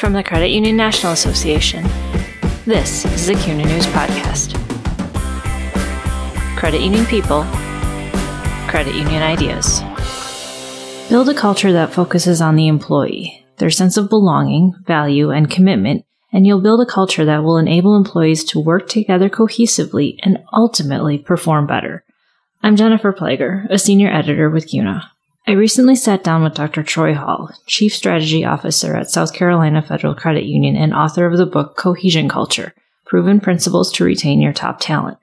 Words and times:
From 0.00 0.14
the 0.14 0.22
Credit 0.22 0.48
Union 0.48 0.78
National 0.78 1.12
Association, 1.12 1.84
this 2.64 3.04
is 3.04 3.26
the 3.26 3.34
CUNA 3.34 3.66
News 3.66 3.84
Podcast. 3.88 4.56
Credit 6.56 6.80
Union 6.80 7.04
People, 7.04 7.42
Credit 8.66 8.94
Union 8.94 9.22
Ideas. 9.22 9.82
Build 11.10 11.28
a 11.28 11.34
culture 11.34 11.70
that 11.72 11.92
focuses 11.92 12.40
on 12.40 12.56
the 12.56 12.66
employee, 12.66 13.44
their 13.58 13.68
sense 13.68 13.98
of 13.98 14.08
belonging, 14.08 14.72
value, 14.86 15.32
and 15.32 15.50
commitment, 15.50 16.06
and 16.32 16.46
you'll 16.46 16.62
build 16.62 16.80
a 16.80 16.90
culture 16.90 17.26
that 17.26 17.44
will 17.44 17.58
enable 17.58 17.94
employees 17.94 18.42
to 18.44 18.58
work 18.58 18.88
together 18.88 19.28
cohesively 19.28 20.16
and 20.22 20.38
ultimately 20.54 21.18
perform 21.18 21.66
better. 21.66 22.06
I'm 22.62 22.76
Jennifer 22.76 23.12
Plager, 23.12 23.68
a 23.68 23.78
senior 23.78 24.10
editor 24.10 24.48
with 24.48 24.66
CUNA. 24.66 25.10
I 25.50 25.54
recently 25.54 25.96
sat 25.96 26.22
down 26.22 26.44
with 26.44 26.54
Dr. 26.54 26.84
Troy 26.84 27.12
Hall, 27.12 27.50
Chief 27.66 27.92
Strategy 27.92 28.44
Officer 28.44 28.94
at 28.94 29.10
South 29.10 29.34
Carolina 29.34 29.82
Federal 29.82 30.14
Credit 30.14 30.44
Union 30.44 30.76
and 30.76 30.94
author 30.94 31.26
of 31.26 31.36
the 31.36 31.44
book 31.44 31.76
Cohesion 31.76 32.28
Culture 32.28 32.72
Proven 33.04 33.40
Principles 33.40 33.90
to 33.94 34.04
Retain 34.04 34.40
Your 34.40 34.52
Top 34.52 34.78
Talent. 34.78 35.18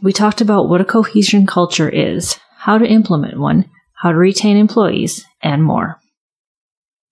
We 0.00 0.12
talked 0.12 0.40
about 0.40 0.68
what 0.68 0.80
a 0.80 0.84
cohesion 0.84 1.48
culture 1.48 1.88
is, 1.88 2.38
how 2.58 2.78
to 2.78 2.86
implement 2.86 3.40
one, 3.40 3.68
how 3.94 4.12
to 4.12 4.16
retain 4.16 4.56
employees, 4.56 5.26
and 5.42 5.64
more. 5.64 5.98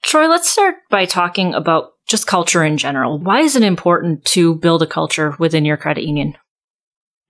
Troy, 0.04 0.28
let's 0.28 0.48
start 0.48 0.76
by 0.90 1.06
talking 1.06 1.54
about 1.54 1.94
just 2.06 2.28
culture 2.28 2.62
in 2.62 2.76
general. 2.76 3.18
Why 3.18 3.40
is 3.40 3.56
it 3.56 3.64
important 3.64 4.24
to 4.26 4.54
build 4.54 4.84
a 4.84 4.86
culture 4.86 5.34
within 5.40 5.64
your 5.64 5.76
credit 5.76 6.04
union? 6.04 6.36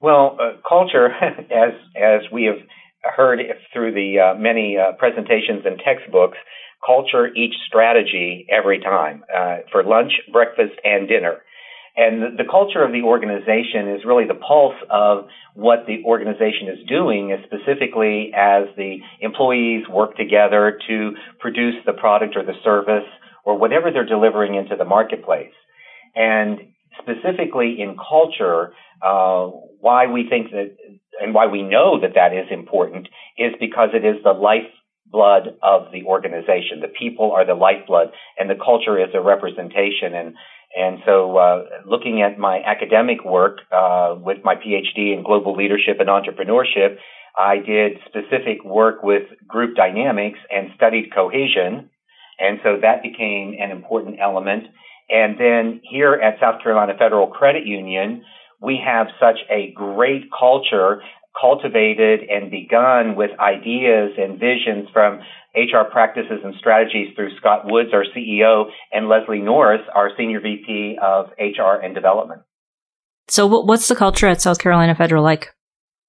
Well, 0.03 0.37
uh, 0.39 0.61
culture, 0.69 1.09
as 1.23 1.73
as 1.97 2.31
we 2.31 2.45
have 2.45 2.59
heard 3.03 3.41
through 3.73 3.95
the 3.95 4.19
uh, 4.19 4.39
many 4.39 4.77
uh, 4.79 4.93
presentations 4.99 5.65
and 5.65 5.81
textbooks, 5.85 6.39
culture 6.85 7.29
each 7.35 7.55
strategy 7.67 8.47
every 8.51 8.81
time 8.81 9.25
uh, 9.35 9.59
for 9.71 9.83
lunch, 9.85 10.13
breakfast, 10.33 10.75
and 10.85 11.09
dinner. 11.09 11.39
And 11.97 12.39
the 12.39 12.45
culture 12.49 12.83
of 12.83 12.93
the 12.93 13.03
organization 13.03 13.93
is 13.95 14.05
really 14.07 14.27
the 14.27 14.35
pulse 14.35 14.77
of 14.89 15.27
what 15.55 15.87
the 15.87 16.03
organization 16.05 16.69
is 16.69 16.87
doing, 16.89 17.37
specifically 17.45 18.33
as 18.35 18.69
the 18.77 18.99
employees 19.21 19.85
work 19.91 20.17
together 20.17 20.79
to 20.89 21.13
produce 21.41 21.75
the 21.85 21.93
product 21.93 22.37
or 22.37 22.45
the 22.45 22.55
service 22.65 23.09
or 23.45 23.59
whatever 23.59 23.91
they're 23.91 24.07
delivering 24.07 24.55
into 24.55 24.77
the 24.77 24.85
marketplace. 24.85 25.53
And 26.15 26.59
specifically 27.03 27.81
in 27.81 27.97
culture, 27.97 28.73
uh, 29.03 29.51
why 29.81 30.07
we 30.07 30.29
think 30.29 30.51
that 30.51 30.77
and 31.21 31.35
why 31.35 31.47
we 31.47 31.63
know 31.63 32.01
that 32.01 32.15
that 32.15 32.33
is 32.33 32.47
important 32.51 33.09
is 33.37 33.53
because 33.61 33.91
it 33.93 34.05
is 34.05 34.23
the 34.25 34.33
lifeblood 34.33 35.59
of 35.63 35.93
the 35.93 36.05
organization. 36.05 36.81
The 36.81 36.89
people 36.89 37.33
are 37.33 37.45
the 37.45 37.55
lifeblood, 37.55 38.13
and 38.39 38.49
the 38.49 38.55
culture 38.55 38.99
is 38.99 39.11
a 39.15 39.21
representation. 39.21 40.15
And 40.15 40.35
and 40.77 40.99
so, 41.05 41.37
uh, 41.37 41.65
looking 41.85 42.23
at 42.23 42.39
my 42.39 42.63
academic 42.65 43.25
work 43.25 43.59
uh, 43.73 44.15
with 44.19 44.39
my 44.45 44.55
PhD 44.55 45.13
in 45.13 45.25
global 45.25 45.57
leadership 45.57 45.99
and 45.99 46.09
entrepreneurship, 46.09 46.97
I 47.37 47.57
did 47.59 47.99
specific 48.07 48.65
work 48.65 49.03
with 49.03 49.25
group 49.47 49.77
dynamics 49.77 50.39
and 50.51 50.71
studied 50.77 51.13
cohesion. 51.13 51.91
And 52.39 52.61
so 52.63 52.79
that 52.83 53.03
became 53.03 53.57
an 53.61 53.71
important 53.71 54.19
element. 54.21 54.65
And 55.11 55.39
then 55.39 55.81
here 55.83 56.15
at 56.15 56.39
South 56.41 56.63
Carolina 56.63 56.95
Federal 56.97 57.27
Credit 57.27 57.67
Union, 57.67 58.25
we 58.61 58.81
have 58.85 59.09
such 59.19 59.39
a 59.51 59.73
great 59.75 60.31
culture 60.37 61.03
cultivated 61.41 62.21
and 62.29 62.51
begun 62.51 63.17
with 63.17 63.31
ideas 63.39 64.13
and 64.19 64.39
visions 64.39 64.89
from 64.93 65.21
HR 65.55 65.89
practices 65.91 66.41
and 66.45 66.55
strategies 66.59 67.15
through 67.15 67.37
Scott 67.37 67.63
Woods, 67.65 67.91
our 67.93 68.05
CEO, 68.17 68.67
and 68.93 69.09
Leslie 69.09 69.41
Norris, 69.41 69.81
our 69.95 70.11
Senior 70.17 70.41
VP 70.41 70.99
of 71.03 71.27
HR 71.39 71.83
and 71.83 71.95
Development. 71.95 72.43
So, 73.29 73.47
what's 73.47 73.89
the 73.89 73.97
culture 73.97 74.27
at 74.27 74.41
South 74.41 74.59
Carolina 74.59 74.95
Federal 74.95 75.23
like? 75.23 75.51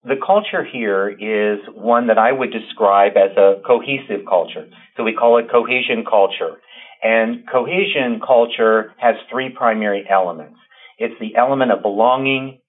The 0.04 0.16
culture 0.26 0.66
here 0.66 1.10
is 1.10 1.60
one 1.76 2.08
that 2.08 2.18
I 2.18 2.32
would 2.32 2.52
describe 2.52 3.14
as 3.16 3.38
a 3.38 3.62
cohesive 3.66 4.26
culture. 4.28 4.68
So, 4.98 5.04
we 5.04 5.14
call 5.14 5.38
it 5.38 5.52
cohesion 5.52 6.04
culture. 6.04 6.58
And 7.04 7.48
cohesion 7.48 8.22
culture 8.26 8.94
has 8.98 9.16
three 9.30 9.50
primary 9.50 10.06
elements. 10.10 10.58
It's 11.02 11.20
the 11.20 11.36
element 11.36 11.72
of 11.72 11.82
belonging, 11.82 12.60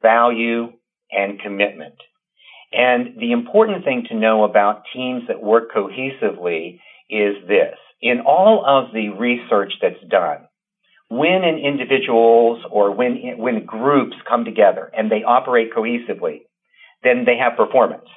value, 0.00 0.72
and 1.10 1.38
commitment. 1.38 1.96
And 2.72 3.20
the 3.20 3.32
important 3.32 3.84
thing 3.84 4.06
to 4.08 4.16
know 4.16 4.44
about 4.44 4.84
teams 4.94 5.24
that 5.28 5.42
work 5.42 5.72
cohesively 5.76 6.80
is 7.10 7.36
this. 7.46 7.76
In 8.00 8.20
all 8.26 8.64
of 8.66 8.94
the 8.94 9.10
research 9.10 9.74
that's 9.82 10.02
done, 10.10 10.48
when 11.08 11.44
an 11.44 11.58
individuals 11.58 12.64
or 12.70 12.92
when, 12.92 13.36
when 13.36 13.66
groups 13.66 14.16
come 14.26 14.46
together 14.46 14.90
and 14.96 15.10
they 15.10 15.22
operate 15.22 15.68
cohesively, 15.76 16.46
then 17.02 17.24
they 17.26 17.36
have 17.36 17.58
performance. 17.58 18.08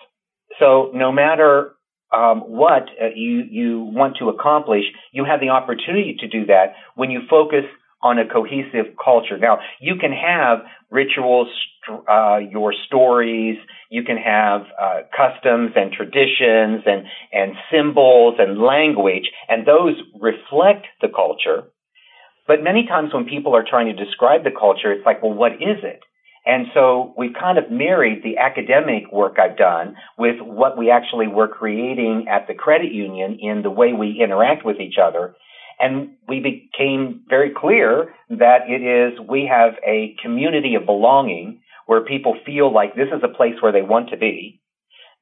So 0.57 0.91
no 0.93 1.11
matter 1.11 1.73
um, 2.13 2.39
what 2.39 2.83
uh, 3.01 3.09
you 3.13 3.43
you 3.51 3.81
want 3.81 4.17
to 4.17 4.29
accomplish, 4.29 4.83
you 5.11 5.25
have 5.25 5.41
the 5.41 5.49
opportunity 5.49 6.15
to 6.21 6.27
do 6.27 6.45
that 6.47 6.73
when 6.95 7.11
you 7.11 7.21
focus 7.29 7.65
on 8.01 8.19
a 8.19 8.27
cohesive 8.27 8.95
culture. 9.03 9.37
Now, 9.37 9.59
you 9.79 9.95
can 9.95 10.11
have 10.11 10.59
rituals, 10.89 11.47
uh, 12.09 12.37
your 12.37 12.73
stories, 12.87 13.57
you 13.89 14.03
can 14.03 14.17
have 14.17 14.61
uh, 14.81 14.99
customs 15.15 15.71
and 15.75 15.91
traditions 15.91 16.83
and, 16.85 17.05
and 17.33 17.53
symbols 17.71 18.35
and 18.39 18.61
language, 18.61 19.29
and 19.47 19.65
those 19.65 19.95
reflect 20.19 20.87
the 21.01 21.09
culture. 21.09 21.63
But 22.47 22.63
many 22.63 22.87
times 22.87 23.13
when 23.13 23.25
people 23.25 23.55
are 23.55 23.65
trying 23.67 23.95
to 23.95 24.05
describe 24.05 24.43
the 24.43 24.51
culture, 24.51 24.91
it's 24.91 25.05
like, 25.05 25.21
well, 25.21 25.33
what 25.33 25.53
is 25.53 25.83
it? 25.83 25.99
And 26.45 26.67
so 26.73 27.13
we've 27.17 27.33
kind 27.39 27.57
of 27.57 27.69
married 27.69 28.23
the 28.23 28.37
academic 28.37 29.11
work 29.11 29.37
I've 29.37 29.57
done 29.57 29.95
with 30.17 30.37
what 30.41 30.77
we 30.77 30.89
actually 30.89 31.27
were 31.27 31.47
creating 31.47 32.25
at 32.27 32.47
the 32.47 32.55
credit 32.55 32.91
union 32.91 33.37
in 33.39 33.61
the 33.61 33.69
way 33.69 33.93
we 33.93 34.19
interact 34.23 34.65
with 34.65 34.79
each 34.79 34.95
other. 35.01 35.35
And 35.79 36.15
we 36.27 36.41
became 36.41 37.23
very 37.29 37.51
clear 37.55 38.13
that 38.29 38.67
it 38.67 38.81
is, 38.83 39.19
we 39.27 39.49
have 39.49 39.75
a 39.85 40.15
community 40.21 40.75
of 40.75 40.85
belonging 40.85 41.61
where 41.85 42.01
people 42.01 42.35
feel 42.45 42.71
like 42.71 42.95
this 42.95 43.07
is 43.07 43.23
a 43.23 43.35
place 43.35 43.55
where 43.61 43.71
they 43.71 43.81
want 43.81 44.09
to 44.09 44.17
be. 44.17 44.61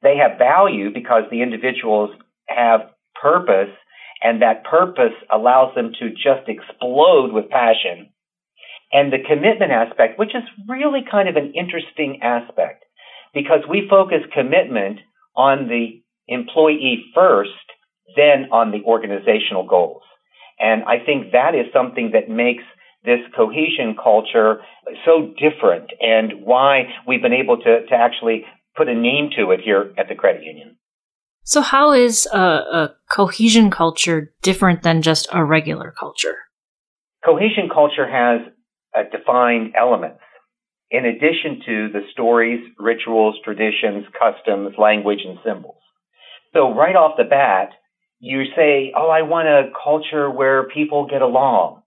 They 0.02 0.16
have 0.16 0.38
value 0.38 0.92
because 0.92 1.24
the 1.30 1.42
individuals 1.42 2.10
have 2.48 2.90
purpose 3.20 3.70
and 4.22 4.42
that 4.42 4.64
purpose 4.64 5.14
allows 5.32 5.74
them 5.74 5.92
to 6.00 6.10
just 6.10 6.48
explode 6.48 7.32
with 7.32 7.50
passion. 7.50 8.10
And 8.92 9.12
the 9.12 9.22
commitment 9.26 9.70
aspect, 9.70 10.18
which 10.18 10.34
is 10.34 10.42
really 10.68 11.00
kind 11.08 11.28
of 11.28 11.36
an 11.36 11.52
interesting 11.54 12.20
aspect 12.22 12.84
because 13.32 13.60
we 13.68 13.86
focus 13.88 14.22
commitment 14.32 15.00
on 15.36 15.68
the 15.68 16.02
employee 16.26 17.04
first, 17.14 17.50
then 18.16 18.48
on 18.50 18.72
the 18.72 18.82
organizational 18.84 19.66
goals. 19.66 20.02
And 20.58 20.84
I 20.84 21.04
think 21.04 21.32
that 21.32 21.54
is 21.54 21.66
something 21.72 22.10
that 22.12 22.28
makes 22.28 22.64
this 23.04 23.20
cohesion 23.34 23.96
culture 24.02 24.60
so 25.04 25.32
different 25.38 25.90
and 26.00 26.44
why 26.44 26.84
we've 27.06 27.22
been 27.22 27.32
able 27.32 27.56
to, 27.58 27.86
to 27.86 27.94
actually 27.94 28.44
put 28.76 28.88
a 28.88 28.94
name 28.94 29.30
to 29.36 29.50
it 29.52 29.60
here 29.60 29.92
at 29.96 30.08
the 30.08 30.14
credit 30.14 30.42
union. 30.42 30.76
So, 31.44 31.62
how 31.62 31.92
is 31.92 32.26
a, 32.32 32.38
a 32.38 32.94
cohesion 33.10 33.70
culture 33.70 34.34
different 34.42 34.82
than 34.82 35.00
just 35.00 35.28
a 35.32 35.44
regular 35.44 35.94
culture? 35.98 36.36
Cohesion 37.24 37.70
culture 37.72 38.06
has 38.06 38.40
defined 39.10 39.74
elements 39.74 40.20
in 40.90 41.04
addition 41.04 41.60
to 41.66 41.88
the 41.92 42.00
stories, 42.12 42.60
rituals, 42.78 43.36
traditions, 43.44 44.04
customs, 44.18 44.74
language, 44.78 45.20
and 45.26 45.38
symbols. 45.44 45.80
So, 46.54 46.74
right 46.74 46.96
off 46.96 47.16
the 47.16 47.24
bat, 47.24 47.70
you 48.20 48.44
say, 48.56 48.92
Oh, 48.96 49.08
I 49.08 49.22
want 49.22 49.48
a 49.48 49.70
culture 49.82 50.30
where 50.30 50.68
people 50.68 51.06
get 51.10 51.22
along. 51.22 51.82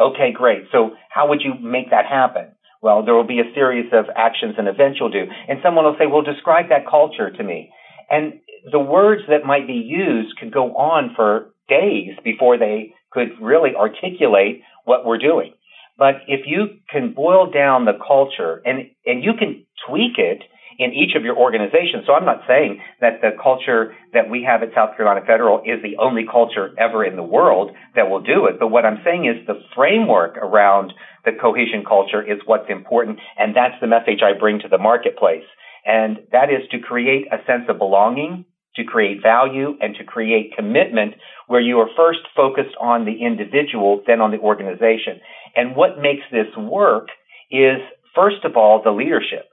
Okay, 0.00 0.32
great. 0.32 0.64
So 0.72 0.90
how 1.10 1.28
would 1.28 1.42
you 1.42 1.54
make 1.60 1.90
that 1.90 2.06
happen? 2.06 2.52
Well, 2.80 3.04
there 3.04 3.14
will 3.14 3.26
be 3.26 3.38
a 3.38 3.54
series 3.54 3.92
of 3.92 4.06
actions 4.16 4.56
and 4.58 4.66
events 4.66 4.98
you'll 4.98 5.10
do. 5.10 5.24
And 5.48 5.60
someone 5.62 5.84
will 5.84 5.96
say, 5.98 6.06
well, 6.06 6.22
describe 6.22 6.68
that 6.70 6.90
culture 6.90 7.30
to 7.30 7.42
me. 7.42 7.70
And 8.10 8.40
the 8.70 8.80
words 8.80 9.22
that 9.28 9.46
might 9.46 9.66
be 9.66 9.74
used 9.74 10.36
could 10.36 10.52
go 10.52 10.74
on 10.74 11.12
for 11.14 11.54
days 11.68 12.16
before 12.24 12.58
they 12.58 12.94
could 13.12 13.28
really 13.40 13.70
articulate 13.76 14.62
what 14.84 15.06
we're 15.06 15.18
doing. 15.18 15.54
But 15.96 16.16
if 16.26 16.40
you 16.46 16.78
can 16.90 17.14
boil 17.14 17.50
down 17.50 17.84
the 17.84 17.98
culture 18.04 18.60
and, 18.64 18.90
and 19.06 19.22
you 19.22 19.32
can 19.38 19.64
tweak 19.88 20.18
it 20.18 20.42
in 20.78 20.92
each 20.92 21.14
of 21.16 21.24
your 21.24 21.36
organizations. 21.36 22.04
So 22.06 22.14
I'm 22.14 22.24
not 22.24 22.42
saying 22.46 22.80
that 23.00 23.20
the 23.20 23.30
culture 23.42 23.94
that 24.12 24.30
we 24.30 24.44
have 24.44 24.62
at 24.62 24.74
South 24.74 24.96
Carolina 24.96 25.24
Federal 25.26 25.60
is 25.60 25.82
the 25.82 25.96
only 25.98 26.24
culture 26.30 26.74
ever 26.78 27.04
in 27.04 27.16
the 27.16 27.22
world 27.22 27.72
that 27.94 28.08
will 28.08 28.22
do 28.22 28.46
it. 28.46 28.58
But 28.58 28.68
what 28.68 28.84
I'm 28.84 29.00
saying 29.04 29.26
is 29.26 29.46
the 29.46 29.60
framework 29.74 30.36
around 30.36 30.92
the 31.24 31.32
cohesion 31.32 31.84
culture 31.86 32.22
is 32.22 32.40
what's 32.46 32.68
important. 32.68 33.18
And 33.38 33.54
that's 33.54 33.80
the 33.80 33.86
message 33.86 34.20
I 34.22 34.38
bring 34.38 34.60
to 34.60 34.68
the 34.68 34.78
marketplace. 34.78 35.46
And 35.84 36.18
that 36.32 36.50
is 36.50 36.68
to 36.70 36.78
create 36.78 37.26
a 37.32 37.44
sense 37.46 37.64
of 37.68 37.78
belonging 37.78 38.44
to 38.76 38.84
create 38.84 39.22
value, 39.22 39.76
and 39.80 39.94
to 39.96 40.04
create 40.04 40.54
commitment 40.56 41.14
where 41.46 41.60
you 41.60 41.78
are 41.78 41.88
first 41.96 42.20
focused 42.34 42.74
on 42.80 43.04
the 43.04 43.24
individual, 43.24 44.02
then 44.06 44.20
on 44.20 44.30
the 44.30 44.38
organization. 44.38 45.20
And 45.54 45.76
what 45.76 46.00
makes 46.00 46.22
this 46.30 46.48
work 46.56 47.08
is, 47.50 47.78
first 48.14 48.44
of 48.44 48.56
all, 48.56 48.80
the 48.82 48.90
leadership. 48.90 49.51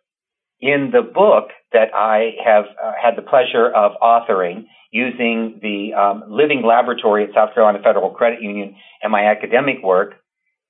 In 0.62 0.92
the 0.92 1.02
book 1.02 1.50
that 1.72 1.94
I 1.96 2.32
have 2.44 2.66
uh, 2.66 2.92
had 3.02 3.16
the 3.16 3.22
pleasure 3.22 3.68
of 3.70 3.94
authoring 4.02 4.66
using 4.92 5.60
the 5.62 5.94
um, 5.94 6.24
living 6.28 6.64
laboratory 6.66 7.24
at 7.24 7.34
South 7.34 7.54
Carolina 7.54 7.80
Federal 7.84 8.10
Credit 8.10 8.42
Union 8.42 8.76
and 9.02 9.12
my 9.12 9.26
academic 9.26 9.78
work, 9.84 10.16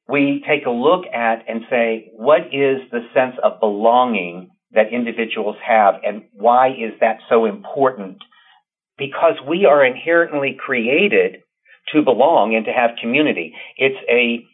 we 0.08 0.44
take 0.48 0.66
a 0.66 0.72
look 0.72 1.06
at 1.08 1.44
and 1.48 1.62
say, 1.70 2.12
what 2.14 2.48
is 2.52 2.82
the 2.92 3.02
sense 3.14 3.36
of 3.44 3.60
belonging 3.60 4.52
that 4.72 4.94
individuals 4.94 5.56
have 5.66 5.96
and 6.06 6.24
why 6.34 6.70
is 6.70 6.94
that 7.00 7.18
so 7.30 7.46
important? 7.46 8.18
Because 8.98 9.36
we 9.48 9.66
are 9.66 9.84
inherently 9.84 10.58
created 10.60 11.42
to 11.94 12.04
belong 12.04 12.56
and 12.56 12.66
to 12.66 12.72
have 12.72 12.92
community. 13.02 13.56
It's 13.78 13.98
a, 14.10 14.46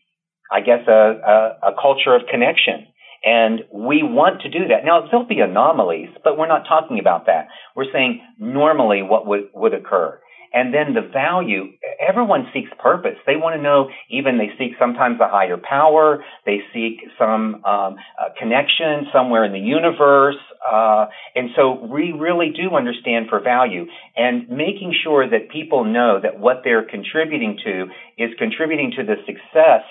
I 0.51 0.61
guess, 0.61 0.87
a, 0.87 0.91
a, 0.91 1.71
a 1.71 1.81
culture 1.81 2.15
of 2.15 2.21
connection. 2.31 2.87
And 3.25 3.61
we 3.73 4.03
want 4.03 4.41
to 4.43 4.49
do 4.49 4.67
that. 4.67 4.85
Now, 4.85 5.07
there'll 5.09 5.25
be 5.25 5.39
anomalies, 5.39 6.09
but 6.23 6.37
we're 6.37 6.47
not 6.47 6.67
talking 6.67 6.99
about 6.99 7.25
that. 7.25 7.47
We're 7.75 7.91
saying 7.91 8.21
normally 8.37 9.01
what 9.01 9.25
would, 9.25 9.49
would 9.53 9.73
occur. 9.73 10.19
And 10.53 10.73
then 10.73 10.93
the 10.93 11.01
value, 11.01 11.73
everyone 11.99 12.47
seeks 12.53 12.69
purpose. 12.79 13.17
They 13.27 13.35
want 13.35 13.57
to 13.57 13.61
know, 13.61 13.89
even 14.09 14.37
they 14.37 14.51
seek 14.57 14.77
sometimes 14.79 15.19
a 15.19 15.27
higher 15.27 15.57
power. 15.57 16.23
They 16.45 16.59
seek 16.71 17.01
some 17.19 17.65
um, 17.65 17.97
connection 18.39 19.07
somewhere 19.11 19.43
in 19.43 19.51
the 19.51 19.59
universe. 19.59 20.37
Uh, 20.65 21.07
and 21.35 21.49
so 21.57 21.73
we 21.73 22.13
really 22.13 22.53
do 22.55 22.73
understand 22.73 23.25
for 23.27 23.41
value 23.41 23.87
and 24.15 24.47
making 24.47 24.95
sure 25.03 25.29
that 25.29 25.49
people 25.49 25.83
know 25.83 26.19
that 26.23 26.39
what 26.39 26.61
they're 26.63 26.85
contributing 26.87 27.59
to 27.65 27.87
is 28.17 28.29
contributing 28.39 28.93
to 28.95 29.03
the 29.03 29.15
success 29.25 29.83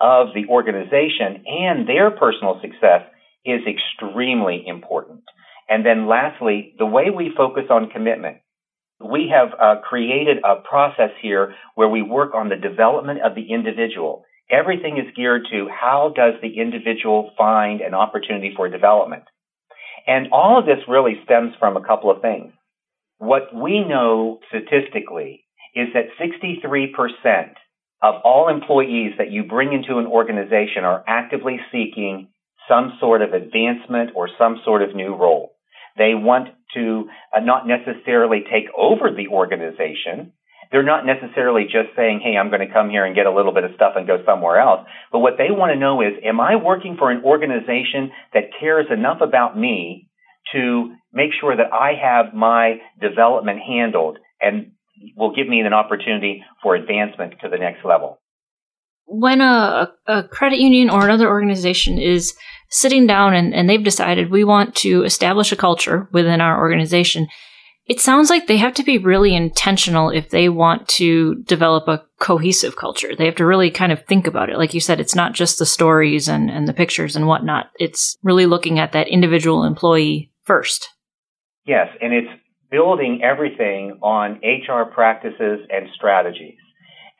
of 0.00 0.28
the 0.34 0.46
organization 0.48 1.44
and 1.46 1.88
their 1.88 2.10
personal 2.10 2.60
success 2.60 3.02
is 3.44 3.60
extremely 3.66 4.64
important. 4.66 5.22
And 5.68 5.84
then 5.84 6.08
lastly, 6.08 6.74
the 6.78 6.86
way 6.86 7.10
we 7.14 7.32
focus 7.36 7.64
on 7.70 7.90
commitment 7.90 8.38
we 9.00 9.32
have 9.32 9.50
uh, 9.60 9.80
created 9.82 10.38
a 10.38 10.56
process 10.56 11.10
here 11.22 11.54
where 11.74 11.88
we 11.88 12.02
work 12.02 12.34
on 12.34 12.48
the 12.48 12.56
development 12.56 13.20
of 13.22 13.34
the 13.34 13.52
individual. 13.52 14.24
Everything 14.50 14.98
is 14.98 15.14
geared 15.14 15.46
to 15.52 15.68
how 15.68 16.12
does 16.16 16.34
the 16.42 16.58
individual 16.58 17.30
find 17.36 17.80
an 17.80 17.94
opportunity 17.94 18.52
for 18.56 18.68
development. 18.68 19.24
And 20.06 20.28
all 20.32 20.58
of 20.58 20.66
this 20.66 20.78
really 20.88 21.20
stems 21.24 21.52
from 21.58 21.76
a 21.76 21.84
couple 21.84 22.10
of 22.10 22.22
things. 22.22 22.52
What 23.18 23.54
we 23.54 23.84
know 23.84 24.40
statistically 24.48 25.44
is 25.74 25.88
that 25.94 26.06
63% 26.18 27.52
of 28.02 28.16
all 28.24 28.48
employees 28.48 29.12
that 29.18 29.30
you 29.30 29.44
bring 29.44 29.72
into 29.72 29.98
an 29.98 30.06
organization 30.06 30.84
are 30.84 31.02
actively 31.06 31.58
seeking 31.72 32.28
some 32.68 32.96
sort 33.00 33.22
of 33.22 33.32
advancement 33.32 34.10
or 34.14 34.28
some 34.38 34.60
sort 34.64 34.82
of 34.82 34.94
new 34.94 35.14
role. 35.14 35.52
They 35.96 36.14
want 36.14 36.48
to 36.74 37.08
uh, 37.34 37.40
not 37.40 37.66
necessarily 37.66 38.44
take 38.50 38.66
over 38.76 39.10
the 39.10 39.28
organization. 39.28 40.32
They're 40.70 40.84
not 40.84 41.06
necessarily 41.06 41.64
just 41.64 41.96
saying, 41.96 42.20
hey, 42.22 42.36
I'm 42.36 42.50
going 42.50 42.66
to 42.66 42.72
come 42.72 42.90
here 42.90 43.04
and 43.04 43.16
get 43.16 43.26
a 43.26 43.34
little 43.34 43.54
bit 43.54 43.64
of 43.64 43.72
stuff 43.74 43.94
and 43.96 44.06
go 44.06 44.18
somewhere 44.24 44.60
else. 44.60 44.86
But 45.10 45.20
what 45.20 45.34
they 45.38 45.50
want 45.50 45.72
to 45.72 45.78
know 45.78 46.02
is, 46.02 46.12
am 46.24 46.40
I 46.40 46.56
working 46.56 46.96
for 46.98 47.10
an 47.10 47.24
organization 47.24 48.12
that 48.34 48.50
cares 48.60 48.86
enough 48.90 49.22
about 49.22 49.58
me 49.58 50.08
to 50.52 50.94
make 51.12 51.30
sure 51.40 51.56
that 51.56 51.72
I 51.72 51.92
have 52.00 52.34
my 52.34 52.76
development 53.00 53.60
handled 53.66 54.18
and 54.40 54.72
will 55.16 55.34
give 55.34 55.48
me 55.48 55.60
an 55.60 55.72
opportunity 55.72 56.44
for 56.62 56.74
advancement 56.74 57.34
to 57.42 57.48
the 57.48 57.58
next 57.58 57.84
level? 57.84 58.20
When 59.06 59.40
a, 59.40 59.90
a 60.06 60.24
credit 60.24 60.58
union 60.58 60.90
or 60.90 61.04
another 61.04 61.28
organization 61.28 61.98
is 61.98 62.34
sitting 62.68 63.06
down 63.06 63.34
and, 63.34 63.54
and 63.54 63.68
they've 63.68 63.82
decided 63.82 64.30
we 64.30 64.44
want 64.44 64.74
to 64.76 65.02
establish 65.04 65.50
a 65.50 65.56
culture 65.56 66.08
within 66.12 66.40
our 66.40 66.58
organization, 66.58 67.26
it 67.86 68.00
sounds 68.00 68.28
like 68.28 68.46
they 68.46 68.58
have 68.58 68.74
to 68.74 68.82
be 68.82 68.98
really 68.98 69.34
intentional 69.34 70.10
if 70.10 70.28
they 70.28 70.50
want 70.50 70.86
to 70.88 71.36
develop 71.46 71.88
a 71.88 72.04
cohesive 72.20 72.76
culture. 72.76 73.16
They 73.16 73.24
have 73.24 73.36
to 73.36 73.46
really 73.46 73.70
kind 73.70 73.92
of 73.92 74.04
think 74.04 74.26
about 74.26 74.50
it. 74.50 74.58
Like 74.58 74.74
you 74.74 74.80
said, 74.80 75.00
it's 75.00 75.14
not 75.14 75.32
just 75.32 75.58
the 75.58 75.64
stories 75.64 76.28
and, 76.28 76.50
and 76.50 76.68
the 76.68 76.74
pictures 76.74 77.16
and 77.16 77.26
whatnot. 77.26 77.70
It's 77.78 78.18
really 78.22 78.44
looking 78.44 78.78
at 78.78 78.92
that 78.92 79.08
individual 79.08 79.64
employee 79.64 80.30
first. 80.42 80.90
Yes, 81.64 81.88
and 82.02 82.12
it's 82.12 82.28
building 82.70 83.20
everything 83.22 83.98
on 84.02 84.40
HR 84.42 84.90
practices 84.92 85.60
and 85.70 85.88
strategies. 85.94 86.58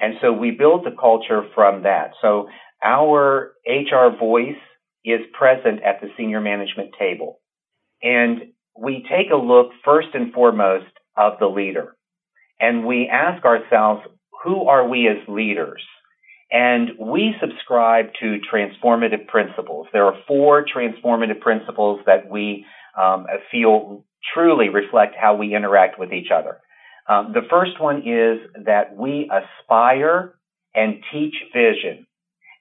And 0.00 0.14
so 0.20 0.32
we 0.32 0.52
build 0.52 0.84
the 0.84 0.96
culture 0.98 1.42
from 1.54 1.82
that. 1.82 2.12
So 2.22 2.48
our 2.84 3.52
HR 3.66 4.16
voice 4.18 4.60
is 5.04 5.20
present 5.32 5.82
at 5.82 6.00
the 6.00 6.08
senior 6.16 6.40
management 6.40 6.90
table. 6.98 7.40
And 8.02 8.52
we 8.76 9.04
take 9.08 9.30
a 9.32 9.36
look 9.36 9.70
first 9.84 10.08
and 10.14 10.32
foremost 10.32 10.86
of 11.16 11.34
the 11.40 11.46
leader. 11.46 11.96
And 12.60 12.86
we 12.86 13.08
ask 13.12 13.44
ourselves, 13.44 14.02
who 14.44 14.68
are 14.68 14.88
we 14.88 15.08
as 15.08 15.28
leaders? 15.28 15.82
And 16.50 16.90
we 16.98 17.34
subscribe 17.40 18.06
to 18.20 18.38
transformative 18.52 19.26
principles. 19.26 19.86
There 19.92 20.04
are 20.04 20.18
four 20.26 20.64
transformative 20.64 21.40
principles 21.40 22.00
that 22.06 22.30
we 22.30 22.64
um, 22.98 23.26
feel 23.50 24.04
truly 24.34 24.68
reflect 24.68 25.14
how 25.20 25.36
we 25.36 25.54
interact 25.54 25.98
with 25.98 26.12
each 26.12 26.30
other. 26.34 26.58
Um, 27.08 27.32
the 27.32 27.46
first 27.48 27.80
one 27.80 27.98
is 27.98 28.64
that 28.66 28.96
we 28.96 29.30
aspire 29.30 30.34
and 30.74 31.02
teach 31.12 31.34
vision. 31.54 32.06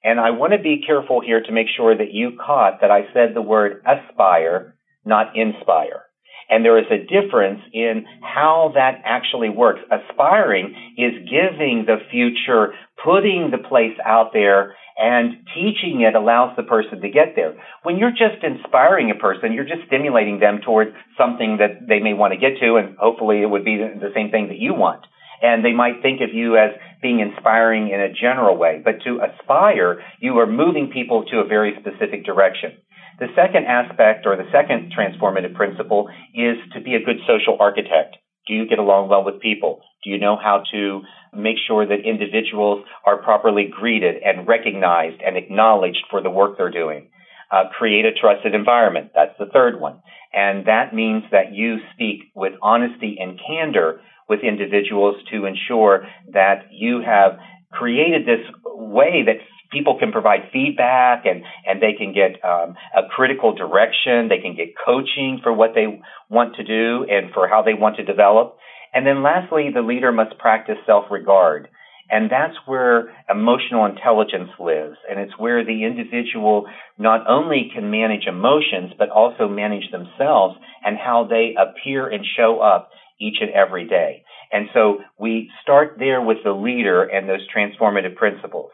And 0.04 0.19
I 0.19 0.31
want 0.31 0.54
to 0.54 0.60
be 0.60 0.84
careful 0.86 1.22
here 1.22 1.42
to 1.42 1.52
make 1.52 1.68
sure 1.75 1.96
that 1.98 2.14
you 2.14 2.38
caught 2.44 2.81
that 2.81 2.92
I 2.92 3.12
said 3.14 3.34
the 3.34 3.42
word 3.42 3.84
aspire, 3.86 4.75
not 5.04 5.36
inspire. 5.36 6.04
And 6.50 6.64
there 6.64 6.80
is 6.80 6.86
a 6.90 7.04
difference 7.04 7.62
in 7.74 8.06
how 8.22 8.72
that 8.76 9.02
actually 9.04 9.50
works. 9.50 9.82
Aspiring 9.92 10.76
is 10.98 11.14
giving 11.30 11.86
the 11.86 11.98
future, 12.10 12.74
putting 13.04 13.52
the 13.52 13.58
place 13.58 13.98
out 14.06 14.32
there, 14.34 14.76
and 14.98 15.46
teaching 15.54 16.02
it 16.02 16.16
allows 16.16 16.56
the 16.56 16.64
person 16.64 17.02
to 17.02 17.10
get 17.10 17.36
there. 17.36 17.54
When 17.84 17.98
you're 17.98 18.12
just 18.12 18.44
inspiring 18.44 19.12
a 19.12 19.16
person, 19.16 19.54
you're 19.54 19.66
just 19.66 19.86
stimulating 19.88 20.40
them 20.40 20.62
towards 20.66 20.92
something 21.18 21.58
that 21.58 21.88
they 21.88 22.00
may 22.00 22.14
want 22.14 22.34
to 22.34 22.40
get 22.40 22.60
to, 22.62 22.78
and 22.78 22.98
hopefully 22.98 23.42
it 23.42 23.50
would 23.50 23.66
be 23.66 23.78
the 23.78 24.12
same 24.16 24.32
thing 24.32 24.48
that 24.48 24.58
you 24.58 24.74
want 24.74 25.06
and 25.42 25.63
they 25.63 25.74
might 25.74 26.01
think 26.01 26.22
of 26.22 26.34
you 26.34 26.58
as 26.58 26.72
being 27.01 27.20
inspiring 27.20 27.89
in 27.89 28.00
a 28.00 28.12
general 28.12 28.58
way. 28.58 28.82
But 28.84 29.04
to 29.04 29.22
aspire, 29.22 30.01
you 30.20 30.39
are 30.39 30.48
moving 30.48 30.89
people 30.92 31.25
to 31.25 31.39
a 31.39 31.46
very 31.46 31.77
specific 31.80 32.25
direction. 32.25 32.77
The 33.19 33.27
second 33.36 33.65
aspect 33.65 34.25
or 34.25 34.36
the 34.36 34.50
second 34.51 34.93
transformative 34.93 35.55
principle 35.55 36.07
is 36.36 36.57
to 36.74 36.81
be 36.81 36.95
a 36.95 37.03
good 37.03 37.17
social 37.27 37.57
architect. 37.59 38.17
Do 38.47 38.53
you 38.53 38.67
get 38.67 38.79
along 38.79 39.09
well 39.09 39.25
with 39.25 39.41
people? 39.41 39.81
Do 40.03 40.12
you 40.12 40.19
know 40.19 40.38
how 40.38 40.63
to 40.71 41.01
make 41.33 41.57
sure 41.67 41.86
that 41.86 42.05
individuals 42.05 42.86
are 43.05 43.21
properly 43.21 43.71
greeted 43.71 44.21
and 44.24 44.47
recognized 44.47 45.21
and 45.25 45.36
acknowledged 45.36 46.05
for 46.09 46.21
the 46.21 46.29
work 46.29 46.57
they're 46.57 46.71
doing? 46.71 47.09
Uh, 47.51 47.63
create 47.77 48.05
a 48.05 48.13
trusted 48.13 48.53
environment. 48.53 49.12
That's 49.15 49.38
the 49.39 49.47
third 49.51 49.79
one. 49.79 50.01
And 50.33 50.67
that 50.67 50.93
means 50.93 51.24
that 51.31 51.53
you 51.53 51.77
speak 51.93 52.31
with 52.36 52.53
honesty 52.62 53.17
and 53.19 53.39
candor 53.39 54.01
with 54.29 54.41
individuals 54.41 55.15
to 55.31 55.45
ensure 55.45 56.05
that 56.33 56.67
you 56.71 57.01
have 57.05 57.39
created 57.71 58.25
this 58.25 58.45
way 58.65 59.24
that 59.25 59.38
people 59.77 59.98
can 60.00 60.12
provide 60.12 60.50
feedback 60.51 61.25
and, 61.25 61.43
and 61.65 61.81
they 61.81 61.93
can 61.93 62.13
get 62.13 62.43
um, 62.43 62.75
a 62.96 63.07
critical 63.10 63.53
direction. 63.53 64.27
They 64.27 64.41
can 64.41 64.55
get 64.55 64.74
coaching 64.84 65.39
for 65.43 65.53
what 65.53 65.72
they 65.75 66.01
want 66.29 66.55
to 66.55 66.63
do 66.63 67.05
and 67.10 67.31
for 67.34 67.48
how 67.48 67.62
they 67.62 67.74
want 67.74 67.98
to 67.98 68.03
develop. 68.03 68.57
And 68.93 69.05
then 69.05 69.22
lastly, 69.22 69.69
the 69.74 69.81
leader 69.81 70.12
must 70.12 70.38
practice 70.39 70.77
self-regard. 70.86 71.67
And 72.10 72.31
that's 72.31 72.55
where 72.65 73.13
emotional 73.29 73.86
intelligence 73.86 74.50
lives. 74.60 74.96
And 75.10 75.19
it's 75.19 75.38
where 75.38 75.63
the 75.65 75.84
individual 75.84 76.65
not 76.98 77.27
only 77.27 77.69
can 77.74 77.91
manage 77.91 78.27
emotions, 78.27 78.93
but 78.98 79.10
also 79.10 79.48
manage 79.48 79.91
themselves 79.91 80.55
and 80.84 80.98
how 80.98 81.27
they 81.29 81.55
appear 81.60 82.07
and 82.07 82.25
show 82.38 82.62
up 82.62 82.89
each 83.19 83.38
and 83.41 83.51
every 83.51 83.88
day. 83.88 84.24
And 84.51 84.69
so 84.74 85.00
we 85.19 85.50
start 85.62 85.98
there 86.00 86.22
with 86.22 86.38
the 86.46 86.51
leader 86.51 87.03
and 87.03 87.27
those 87.27 87.46
transformative 87.53 88.15
principles. 88.15 88.72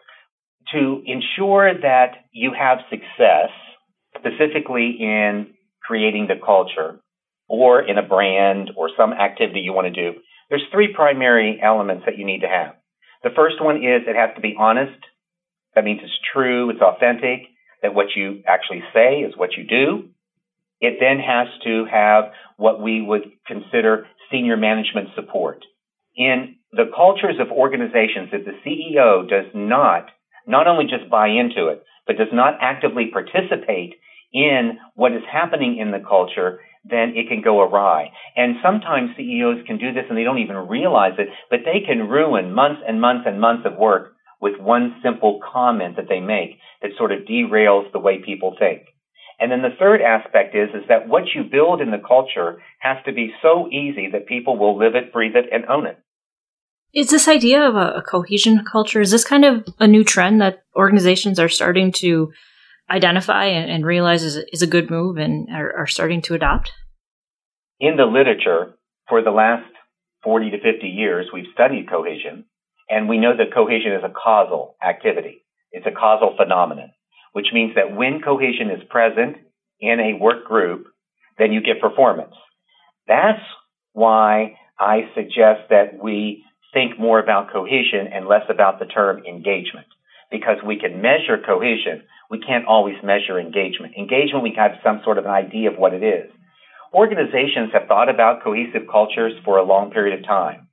To 0.71 1.03
ensure 1.05 1.73
that 1.81 2.25
you 2.31 2.51
have 2.57 2.79
success, 2.89 3.49
specifically 4.17 4.97
in 4.99 5.53
creating 5.83 6.27
the 6.27 6.43
culture 6.43 6.99
or 7.47 7.81
in 7.81 7.97
a 7.97 8.01
brand 8.01 8.71
or 8.75 8.89
some 8.97 9.13
activity 9.13 9.59
you 9.59 9.73
want 9.73 9.93
to 9.93 10.11
do, 10.11 10.19
there's 10.49 10.63
three 10.71 10.93
primary 10.93 11.59
elements 11.61 12.03
that 12.05 12.17
you 12.17 12.25
need 12.25 12.41
to 12.41 12.47
have. 12.47 12.75
The 13.23 13.29
first 13.35 13.61
one 13.61 13.77
is 13.77 14.03
it 14.07 14.15
has 14.15 14.35
to 14.35 14.41
be 14.41 14.55
honest. 14.57 14.99
That 15.75 15.83
means 15.83 16.01
it's 16.03 16.13
true, 16.33 16.69
it's 16.69 16.81
authentic, 16.81 17.47
that 17.81 17.93
what 17.93 18.07
you 18.15 18.43
actually 18.47 18.83
say 18.93 19.19
is 19.19 19.35
what 19.35 19.53
you 19.57 19.65
do. 19.65 20.09
It 20.79 20.97
then 20.99 21.19
has 21.19 21.47
to 21.63 21.85
have 21.89 22.25
what 22.57 22.81
we 22.81 23.01
would 23.01 23.31
consider 23.47 24.07
senior 24.31 24.57
management 24.57 25.09
support. 25.15 25.63
In 26.15 26.55
the 26.71 26.91
cultures 26.95 27.35
of 27.39 27.51
organizations, 27.51 28.29
if 28.31 28.45
the 28.45 28.59
CEO 28.65 29.27
does 29.27 29.51
not, 29.53 30.09
not 30.47 30.67
only 30.67 30.85
just 30.85 31.09
buy 31.09 31.27
into 31.27 31.67
it, 31.67 31.83
but 32.05 32.17
does 32.17 32.33
not 32.33 32.57
actively 32.61 33.11
participate 33.11 33.95
in 34.33 34.79
what 34.95 35.13
is 35.13 35.21
happening 35.31 35.77
in 35.77 35.91
the 35.91 36.03
culture, 36.07 36.59
then 36.83 37.13
it 37.15 37.29
can 37.29 37.41
go 37.41 37.61
awry. 37.61 38.11
And 38.35 38.55
sometimes 38.61 39.11
CEOs 39.15 39.65
can 39.65 39.77
do 39.77 39.93
this 39.93 40.05
and 40.09 40.17
they 40.17 40.23
don't 40.23 40.39
even 40.39 40.67
realize 40.67 41.13
it, 41.17 41.29
but 41.49 41.59
they 41.65 41.85
can 41.85 42.09
ruin 42.09 42.53
months 42.53 42.81
and 42.85 42.99
months 42.99 43.25
and 43.25 43.39
months 43.39 43.65
of 43.65 43.77
work 43.77 44.15
with 44.41 44.59
one 44.59 44.95
simple 45.01 45.39
comment 45.53 45.95
that 45.95 46.09
they 46.09 46.19
make 46.19 46.57
that 46.81 46.91
sort 46.97 47.13
of 47.13 47.19
derails 47.19 47.89
the 47.93 47.99
way 47.99 48.21
people 48.23 48.55
think. 48.59 48.81
And 49.39 49.51
then 49.51 49.61
the 49.61 49.75
third 49.79 50.01
aspect 50.01 50.55
is, 50.55 50.69
is 50.69 50.87
that 50.89 51.07
what 51.07 51.23
you 51.33 51.43
build 51.43 51.81
in 51.81 51.91
the 51.91 52.03
culture 52.05 52.61
has 52.79 52.97
to 53.05 53.13
be 53.13 53.33
so 53.41 53.67
easy 53.69 54.09
that 54.11 54.27
people 54.27 54.57
will 54.57 54.77
live 54.77 54.95
it, 54.95 55.13
breathe 55.13 55.35
it, 55.35 55.45
and 55.51 55.65
own 55.65 55.87
it. 55.87 55.97
Is 56.93 57.09
this 57.09 57.27
idea 57.27 57.67
of 57.67 57.75
a, 57.75 57.93
a 57.95 58.01
cohesion 58.01 58.63
culture, 58.63 59.01
is 59.01 59.11
this 59.11 59.25
kind 59.25 59.45
of 59.45 59.67
a 59.79 59.87
new 59.87 60.03
trend 60.03 60.41
that 60.41 60.63
organizations 60.75 61.39
are 61.39 61.49
starting 61.49 61.91
to 61.93 62.31
identify 62.89 63.45
and, 63.45 63.71
and 63.71 63.85
realize 63.85 64.23
is, 64.23 64.37
is 64.51 64.61
a 64.61 64.67
good 64.67 64.89
move 64.89 65.17
and 65.17 65.47
are, 65.51 65.75
are 65.79 65.87
starting 65.87 66.21
to 66.23 66.35
adopt? 66.35 66.71
In 67.79 67.97
the 67.97 68.05
literature, 68.05 68.75
for 69.09 69.23
the 69.23 69.31
last 69.31 69.69
40 70.23 70.51
to 70.51 70.57
50 70.57 70.87
years, 70.87 71.27
we've 71.33 71.51
studied 71.53 71.89
cohesion, 71.89 72.45
and 72.89 73.09
we 73.09 73.17
know 73.17 73.35
that 73.35 73.53
cohesion 73.53 73.93
is 73.93 74.03
a 74.03 74.13
causal 74.13 74.75
activity. 74.85 75.43
It's 75.71 75.87
a 75.87 75.91
causal 75.91 76.35
phenomenon 76.37 76.91
which 77.33 77.47
means 77.51 77.75
that 77.75 77.95
when 77.95 78.21
cohesion 78.21 78.69
is 78.69 78.81
present 78.89 79.37
in 79.81 79.99
a 79.99 80.17
work 80.17 80.45
group, 80.45 80.85
then 81.37 81.51
you 81.51 81.61
get 81.61 81.81
performance. 81.81 82.35
That's 83.07 83.41
why 83.91 84.55
I 84.79 85.09
suggest 85.15 85.69
that 85.69 86.01
we 86.01 86.43
think 86.73 86.99
more 86.99 87.19
about 87.19 87.51
cohesion 87.51 88.07
and 88.11 88.27
less 88.27 88.45
about 88.49 88.79
the 88.79 88.85
term 88.85 89.23
engagement. 89.25 89.87
Because 90.31 90.57
we 90.65 90.79
can 90.79 91.01
measure 91.01 91.37
cohesion, 91.45 92.03
we 92.29 92.39
can't 92.39 92.65
always 92.65 92.95
measure 93.03 93.39
engagement. 93.39 93.93
Engagement, 93.97 94.43
we 94.43 94.55
have 94.57 94.71
some 94.83 95.01
sort 95.03 95.17
of 95.17 95.25
an 95.25 95.31
idea 95.31 95.71
of 95.71 95.77
what 95.77 95.93
it 95.93 96.03
is. 96.03 96.31
Organizations 96.93 97.69
have 97.73 97.87
thought 97.87 98.09
about 98.09 98.43
cohesive 98.43 98.87
cultures 98.91 99.33
for 99.45 99.57
a 99.57 99.63
long 99.63 99.91
period 99.91 100.19
of 100.19 100.25
time. 100.25 100.67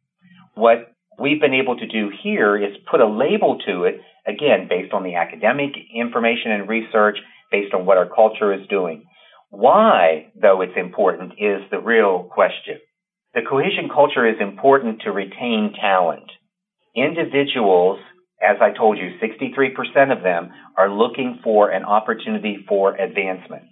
What 0.54 0.92
we've 1.18 1.40
been 1.40 1.54
able 1.54 1.76
to 1.76 1.86
do 1.86 2.10
here 2.22 2.56
is 2.56 2.76
put 2.90 3.00
a 3.00 3.06
label 3.06 3.58
to 3.66 3.84
it 3.84 4.00
Again, 4.26 4.66
based 4.68 4.92
on 4.92 5.02
the 5.02 5.14
academic 5.14 5.70
information 5.94 6.52
and 6.52 6.68
research, 6.68 7.18
based 7.50 7.74
on 7.74 7.86
what 7.86 7.96
our 7.96 8.08
culture 8.08 8.52
is 8.52 8.66
doing. 8.68 9.04
Why, 9.50 10.30
though 10.40 10.60
it's 10.60 10.76
important, 10.76 11.32
is 11.38 11.62
the 11.70 11.80
real 11.80 12.24
question. 12.24 12.78
The 13.32 13.42
cohesion 13.48 13.88
culture 13.88 14.26
is 14.26 14.40
important 14.40 15.02
to 15.02 15.12
retain 15.12 15.72
talent. 15.80 16.26
Individuals, 16.96 18.00
as 18.42 18.56
I 18.60 18.76
told 18.76 18.98
you, 18.98 19.10
63% 19.22 20.10
of 20.10 20.24
them 20.24 20.50
are 20.76 20.90
looking 20.90 21.38
for 21.44 21.70
an 21.70 21.84
opportunity 21.84 22.64
for 22.68 22.96
advancement. 22.96 23.62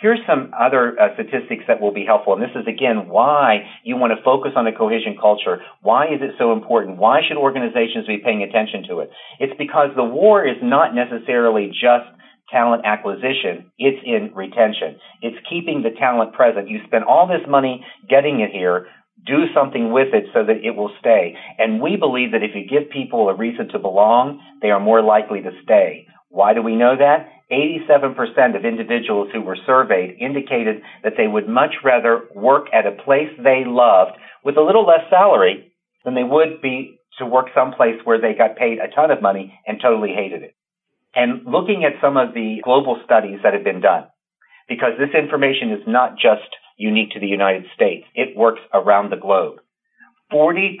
Here's 0.00 0.20
some 0.28 0.52
other 0.54 0.94
uh, 0.94 1.14
statistics 1.14 1.64
that 1.66 1.80
will 1.80 1.92
be 1.92 2.04
helpful. 2.06 2.34
And 2.34 2.42
this 2.42 2.54
is 2.54 2.68
again 2.68 3.08
why 3.08 3.66
you 3.82 3.96
want 3.96 4.12
to 4.16 4.22
focus 4.22 4.52
on 4.54 4.68
a 4.68 4.72
cohesion 4.72 5.16
culture. 5.20 5.62
Why 5.82 6.04
is 6.06 6.22
it 6.22 6.38
so 6.38 6.52
important? 6.52 6.98
Why 6.98 7.18
should 7.26 7.36
organizations 7.36 8.06
be 8.06 8.22
paying 8.22 8.44
attention 8.44 8.84
to 8.90 9.00
it? 9.00 9.10
It's 9.40 9.58
because 9.58 9.90
the 9.96 10.04
war 10.04 10.46
is 10.46 10.62
not 10.62 10.94
necessarily 10.94 11.70
just 11.74 12.06
talent 12.50 12.82
acquisition. 12.84 13.70
It's 13.76 13.98
in 14.04 14.32
retention. 14.34 15.00
It's 15.20 15.36
keeping 15.50 15.82
the 15.82 15.90
talent 15.98 16.32
present. 16.32 16.68
You 16.68 16.78
spend 16.86 17.04
all 17.04 17.26
this 17.26 17.46
money 17.48 17.84
getting 18.08 18.40
it 18.40 18.50
here. 18.50 18.86
Do 19.26 19.44
something 19.54 19.92
with 19.92 20.14
it 20.14 20.24
so 20.32 20.44
that 20.44 20.64
it 20.64 20.76
will 20.76 20.90
stay. 21.00 21.34
And 21.58 21.80
we 21.80 21.96
believe 21.96 22.32
that 22.32 22.42
if 22.42 22.52
you 22.54 22.66
give 22.66 22.90
people 22.90 23.28
a 23.28 23.34
reason 23.34 23.68
to 23.68 23.78
belong, 23.78 24.40
they 24.62 24.70
are 24.70 24.80
more 24.80 25.02
likely 25.02 25.42
to 25.42 25.50
stay. 25.62 26.06
Why 26.30 26.54
do 26.54 26.62
we 26.62 26.76
know 26.76 26.96
that? 26.96 27.28
87% 27.50 28.56
of 28.56 28.64
individuals 28.64 29.28
who 29.32 29.40
were 29.40 29.56
surveyed 29.64 30.16
indicated 30.20 30.82
that 31.02 31.14
they 31.16 31.26
would 31.26 31.48
much 31.48 31.76
rather 31.82 32.28
work 32.34 32.66
at 32.74 32.86
a 32.86 32.92
place 32.92 33.30
they 33.42 33.64
loved 33.64 34.12
with 34.44 34.56
a 34.56 34.62
little 34.62 34.86
less 34.86 35.08
salary 35.08 35.72
than 36.04 36.14
they 36.14 36.24
would 36.24 36.60
be 36.60 36.98
to 37.18 37.26
work 37.26 37.46
someplace 37.54 37.96
where 38.04 38.20
they 38.20 38.34
got 38.34 38.56
paid 38.56 38.78
a 38.78 38.94
ton 38.94 39.10
of 39.10 39.22
money 39.22 39.58
and 39.66 39.80
totally 39.80 40.12
hated 40.14 40.42
it. 40.42 40.54
And 41.14 41.46
looking 41.46 41.84
at 41.84 42.00
some 42.02 42.16
of 42.16 42.34
the 42.34 42.58
global 42.62 43.00
studies 43.04 43.40
that 43.42 43.54
have 43.54 43.64
been 43.64 43.80
done, 43.80 44.04
because 44.68 44.92
this 44.98 45.16
information 45.18 45.72
is 45.72 45.82
not 45.86 46.16
just 46.16 46.52
unique 46.78 47.10
to 47.10 47.20
the 47.20 47.26
United 47.26 47.64
States, 47.74 48.06
it 48.14 48.36
works 48.36 48.60
around 48.72 49.10
the 49.10 49.16
globe. 49.16 49.58
40% 50.32 50.78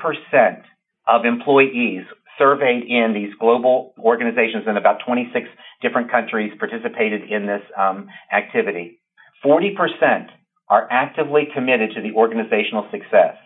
of 1.06 1.24
employees 1.24 2.04
surveyed 2.38 2.84
in 2.88 3.12
these 3.12 3.34
global 3.38 3.94
organizations 3.98 4.64
in 4.66 4.76
about 4.76 5.00
26 5.04 5.48
different 5.82 6.10
countries 6.10 6.52
participated 6.58 7.30
in 7.30 7.46
this 7.46 7.62
um, 7.76 8.08
activity. 8.32 9.00
40% 9.44 10.28
are 10.68 10.86
actively 10.90 11.48
committed 11.52 11.90
to 11.94 12.02
the 12.02 12.12
organizational 12.12 12.86
success. 12.90 13.36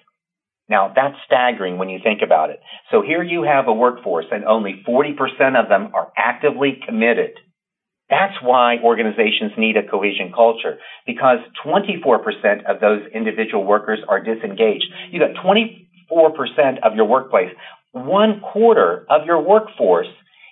Now, 0.69 0.93
that's 0.95 1.17
staggering 1.27 1.79
when 1.79 1.89
you 1.89 1.99
think 2.03 2.21
about 2.25 2.51
it. 2.51 2.61
So 2.91 3.03
here 3.03 3.23
you 3.23 3.43
have 3.43 3.69
a 3.69 3.73
workforce 3.73 4.27
and 4.31 4.45
only 4.45 4.83
40% 4.87 5.17
of 5.61 5.69
them 5.69 5.93
are 5.95 6.13
actively 6.17 6.81
committed. 6.87 7.33
That's 8.13 8.37
why 8.43 8.77
organizations 8.85 9.53
need 9.57 9.79
a 9.79 9.89
cohesion 9.89 10.33
culture 10.35 10.77
because 11.07 11.39
24% 11.65 12.69
of 12.69 12.79
those 12.79 13.01
individual 13.15 13.65
workers 13.65 14.01
are 14.07 14.21
disengaged. 14.21 14.85
You 15.11 15.19
got 15.19 15.33
24% 15.43 16.81
of 16.83 16.95
your 16.95 17.07
workplace 17.07 17.49
one 17.93 18.41
quarter 18.41 19.07
of 19.09 19.25
your 19.27 19.41
workforce 19.41 20.09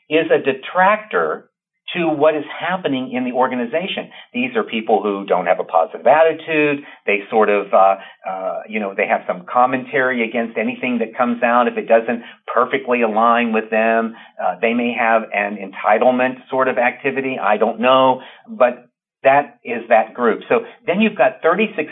is 0.09 0.27
a 0.31 0.39
detractor 0.39 1.50
to 1.97 2.09
what 2.09 2.37
is 2.37 2.45
happening 2.49 3.13
in 3.13 3.25
the 3.25 3.33
organization. 3.33 4.11
These 4.33 4.55
are 4.55 4.63
people 4.63 5.03
who 5.03 5.27
don't 5.27 5.47
have 5.47 5.59
a 5.59 5.65
positive 5.65 6.07
attitude. 6.07 6.85
They 7.07 7.21
sort 7.31 7.49
of, 7.49 7.73
uh, 7.73 7.97
uh, 8.29 8.61
you 8.69 8.79
know, 8.79 8.95
they 8.97 9.07
have 9.07 9.23
some 9.27 9.47
commentary 9.51 10.27
against 10.29 10.57
anything 10.57 10.99
that 10.99 11.17
comes 11.17 11.43
out 11.43 11.67
if 11.67 11.77
it 11.77 11.89
doesn't 11.89 12.23
perfectly 12.53 13.03
align 13.03 13.53
with 13.53 13.71
them. 13.71 14.15
Uh, 14.41 14.55
they 14.61 14.75
may 14.75 14.95
have 14.97 15.23
an 15.33 15.59
entitlement 15.59 16.49
sort 16.49 16.69
of 16.69 16.79
activity. 16.79 17.37
I 17.43 17.57
don't 17.57 17.81
know, 17.81 18.21
but 18.49 18.91
that 19.23 19.59
is 19.65 19.83
that 19.89 20.15
group. 20.15 20.43
So 20.49 20.61
then 20.87 21.01
you've 21.01 21.19
got 21.19 21.43
36% 21.43 21.91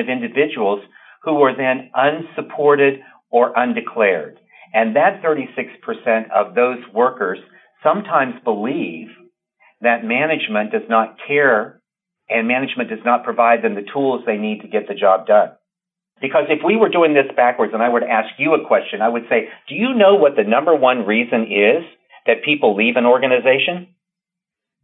of 0.00 0.08
individuals 0.08 0.80
who 1.24 1.42
are 1.42 1.56
then 1.56 1.90
unsupported 1.94 3.00
or 3.30 3.52
undeclared. 3.56 4.38
And 4.72 4.96
that 4.96 5.22
36% 5.22 6.30
of 6.30 6.54
those 6.54 6.78
workers 6.94 7.38
sometimes 7.82 8.34
believe 8.44 9.08
that 9.80 10.04
management 10.04 10.72
does 10.72 10.88
not 10.88 11.16
care 11.26 11.80
and 12.28 12.48
management 12.48 12.90
does 12.90 13.04
not 13.04 13.24
provide 13.24 13.62
them 13.62 13.74
the 13.74 13.86
tools 13.92 14.22
they 14.26 14.36
need 14.36 14.60
to 14.62 14.68
get 14.68 14.88
the 14.88 14.94
job 14.94 15.26
done. 15.26 15.52
Because 16.20 16.44
if 16.48 16.60
we 16.64 16.76
were 16.76 16.88
doing 16.88 17.14
this 17.14 17.30
backwards 17.36 17.72
and 17.72 17.82
I 17.82 17.88
were 17.90 18.00
to 18.00 18.10
ask 18.10 18.28
you 18.38 18.54
a 18.54 18.66
question, 18.66 19.00
I 19.00 19.08
would 19.08 19.24
say, 19.30 19.48
do 19.68 19.74
you 19.74 19.94
know 19.94 20.16
what 20.16 20.34
the 20.36 20.42
number 20.42 20.74
one 20.74 21.06
reason 21.06 21.42
is 21.44 21.84
that 22.26 22.44
people 22.44 22.74
leave 22.74 22.96
an 22.96 23.06
organization? 23.06 23.94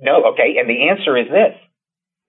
No, 0.00 0.32
okay. 0.32 0.56
And 0.58 0.70
the 0.70 0.88
answer 0.88 1.16
is 1.16 1.26
this. 1.28 1.58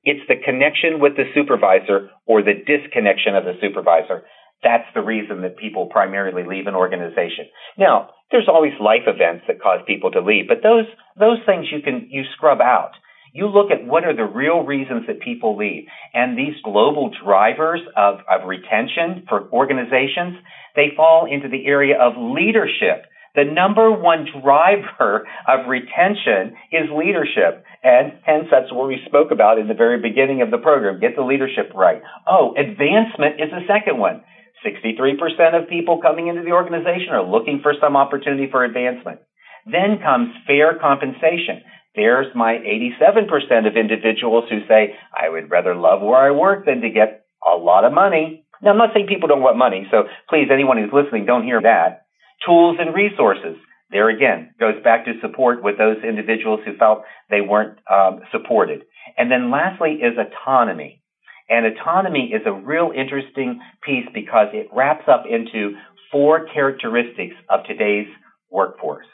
It's 0.03 0.27
the 0.27 0.35
connection 0.43 0.99
with 0.99 1.15
the 1.15 1.25
supervisor 1.33 2.09
or 2.25 2.41
the 2.41 2.53
disconnection 2.53 3.35
of 3.35 3.43
the 3.43 3.57
supervisor. 3.61 4.23
That's 4.63 4.87
the 4.93 5.01
reason 5.01 5.41
that 5.41 5.57
people 5.57 5.87
primarily 5.87 6.43
leave 6.43 6.67
an 6.67 6.75
organization. 6.75 7.45
Now, 7.77 8.09
there's 8.31 8.49
always 8.49 8.73
life 8.79 9.05
events 9.05 9.45
that 9.47 9.61
cause 9.61 9.81
people 9.85 10.11
to 10.11 10.21
leave, 10.21 10.47
but 10.47 10.63
those 10.63 10.85
those 11.19 11.37
things 11.45 11.67
you 11.71 11.81
can 11.81 12.07
you 12.09 12.23
scrub 12.35 12.61
out. 12.61 12.91
You 13.35 13.47
look 13.47 13.69
at 13.69 13.85
what 13.85 14.05
are 14.05 14.15
the 14.15 14.23
real 14.23 14.63
reasons 14.63 15.07
that 15.07 15.19
people 15.19 15.57
leave. 15.57 15.87
And 16.13 16.37
these 16.37 16.55
global 16.63 17.11
drivers 17.21 17.81
of, 17.97 18.19
of 18.31 18.47
retention 18.47 19.27
for 19.27 19.51
organizations, 19.51 20.39
they 20.73 20.95
fall 20.95 21.27
into 21.29 21.49
the 21.49 21.65
area 21.67 21.99
of 21.99 22.13
leadership. 22.15 23.11
The 23.35 23.43
number 23.43 23.91
one 23.91 24.25
driver 24.41 25.27
of 25.49 25.67
retention 25.67 26.55
is 26.71 26.87
leadership. 26.95 27.65
And 27.83 28.13
hence 28.23 28.47
that's 28.49 28.71
what 28.71 28.87
we 28.87 29.03
spoke 29.05 29.31
about 29.31 29.59
in 29.59 29.67
the 29.67 29.73
very 29.73 29.99
beginning 29.99 30.41
of 30.41 30.49
the 30.49 30.57
program. 30.57 31.01
Get 31.01 31.17
the 31.17 31.27
leadership 31.27 31.71
right. 31.75 32.01
Oh, 32.25 32.55
advancement 32.55 33.43
is 33.43 33.51
the 33.51 33.67
second 33.67 33.99
one. 33.99 34.23
63% 34.65 35.61
of 35.61 35.69
people 35.69 36.01
coming 36.01 36.27
into 36.27 36.41
the 36.41 36.51
organization 36.51 37.13
are 37.13 37.23
looking 37.25 37.59
for 37.61 37.73
some 37.79 37.95
opportunity 37.95 38.47
for 38.49 38.63
advancement. 38.63 39.19
Then 39.65 39.99
comes 40.03 40.33
fair 40.47 40.77
compensation. 40.79 41.61
There's 41.95 42.27
my 42.35 42.53
87% 42.53 43.67
of 43.67 43.77
individuals 43.77 44.45
who 44.49 44.59
say, 44.67 44.95
I 45.15 45.29
would 45.29 45.49
rather 45.49 45.75
love 45.75 46.01
where 46.01 46.19
I 46.19 46.31
work 46.31 46.65
than 46.65 46.81
to 46.81 46.89
get 46.89 47.25
a 47.45 47.57
lot 47.57 47.85
of 47.85 47.93
money. 47.93 48.45
Now, 48.61 48.71
I'm 48.71 48.77
not 48.77 48.89
saying 48.93 49.07
people 49.07 49.27
don't 49.27 49.41
want 49.41 49.57
money, 49.57 49.87
so 49.91 50.03
please, 50.29 50.47
anyone 50.51 50.77
who's 50.77 50.93
listening, 50.93 51.25
don't 51.25 51.43
hear 51.45 51.61
that. 51.61 52.05
Tools 52.45 52.77
and 52.79 52.93
resources. 52.93 53.57
There 53.91 54.09
again, 54.09 54.53
goes 54.59 54.81
back 54.83 55.05
to 55.05 55.13
support 55.21 55.63
with 55.63 55.77
those 55.77 56.03
individuals 56.03 56.59
who 56.65 56.75
felt 56.75 57.03
they 57.29 57.41
weren't 57.41 57.77
um, 57.91 58.21
supported. 58.31 58.81
And 59.17 59.31
then 59.31 59.51
lastly 59.51 59.99
is 60.01 60.17
autonomy. 60.17 61.01
And 61.49 61.65
autonomy 61.65 62.31
is 62.33 62.41
a 62.45 62.51
real 62.51 62.91
interesting 62.95 63.61
piece 63.83 64.07
because 64.13 64.47
it 64.53 64.67
wraps 64.73 65.05
up 65.07 65.25
into 65.29 65.75
four 66.11 66.47
characteristics 66.53 67.35
of 67.49 67.65
today's 67.67 68.07
workforce. 68.49 69.05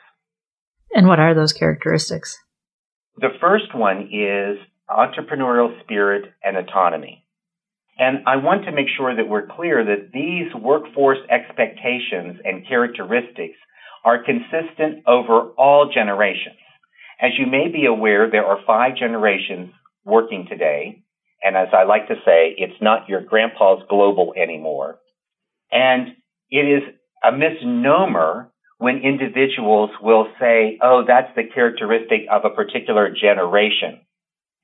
And 0.94 1.08
what 1.08 1.20
are 1.20 1.34
those 1.34 1.54
characteristics? 1.54 2.38
The 3.18 3.30
first 3.40 3.76
one 3.76 4.10
is 4.12 4.58
entrepreneurial 4.90 5.82
spirit 5.84 6.32
and 6.44 6.58
autonomy. 6.58 7.26
And 7.98 8.20
I 8.26 8.38
want 8.38 8.66
to 8.66 8.72
make 8.72 8.88
sure 8.98 9.16
that 9.16 9.28
we're 9.28 9.48
clear 9.48 9.84
that 9.84 10.12
these 10.14 10.54
workforce 10.56 11.20
expectations 11.30 12.40
and 12.44 12.68
characteristics 12.68 13.58
are 14.04 14.24
consistent 14.24 15.04
over 15.08 15.52
all 15.58 15.92
generations. 15.94 16.58
As 17.22 17.32
you 17.38 17.46
may 17.46 17.68
be 17.72 17.86
aware, 17.86 18.30
there 18.30 18.46
are 18.46 18.58
five 18.66 18.98
generations 18.98 19.72
working 20.04 20.48
today. 20.50 21.04
And 21.44 21.58
as 21.58 21.70
I 21.74 21.84
like 21.84 22.08
to 22.08 22.16
say, 22.26 22.54
it's 22.58 22.82
not 22.82 23.10
your 23.10 23.22
grandpa's 23.22 23.84
global 23.90 24.34
anymore. 24.38 25.00
And 25.72 26.10
it 26.50 26.66
is 26.66 26.84
a 27.24 27.32
misnomer 27.32 28.52
when 28.78 28.98
individuals 28.98 29.92
will 30.02 30.28
say, 30.40 30.78
oh, 30.82 31.04
that's 31.08 31.34
the 31.36 31.44
characteristic 31.54 32.22
of 32.32 32.46
a 32.46 32.50
particular 32.50 33.10
generation. 33.10 34.02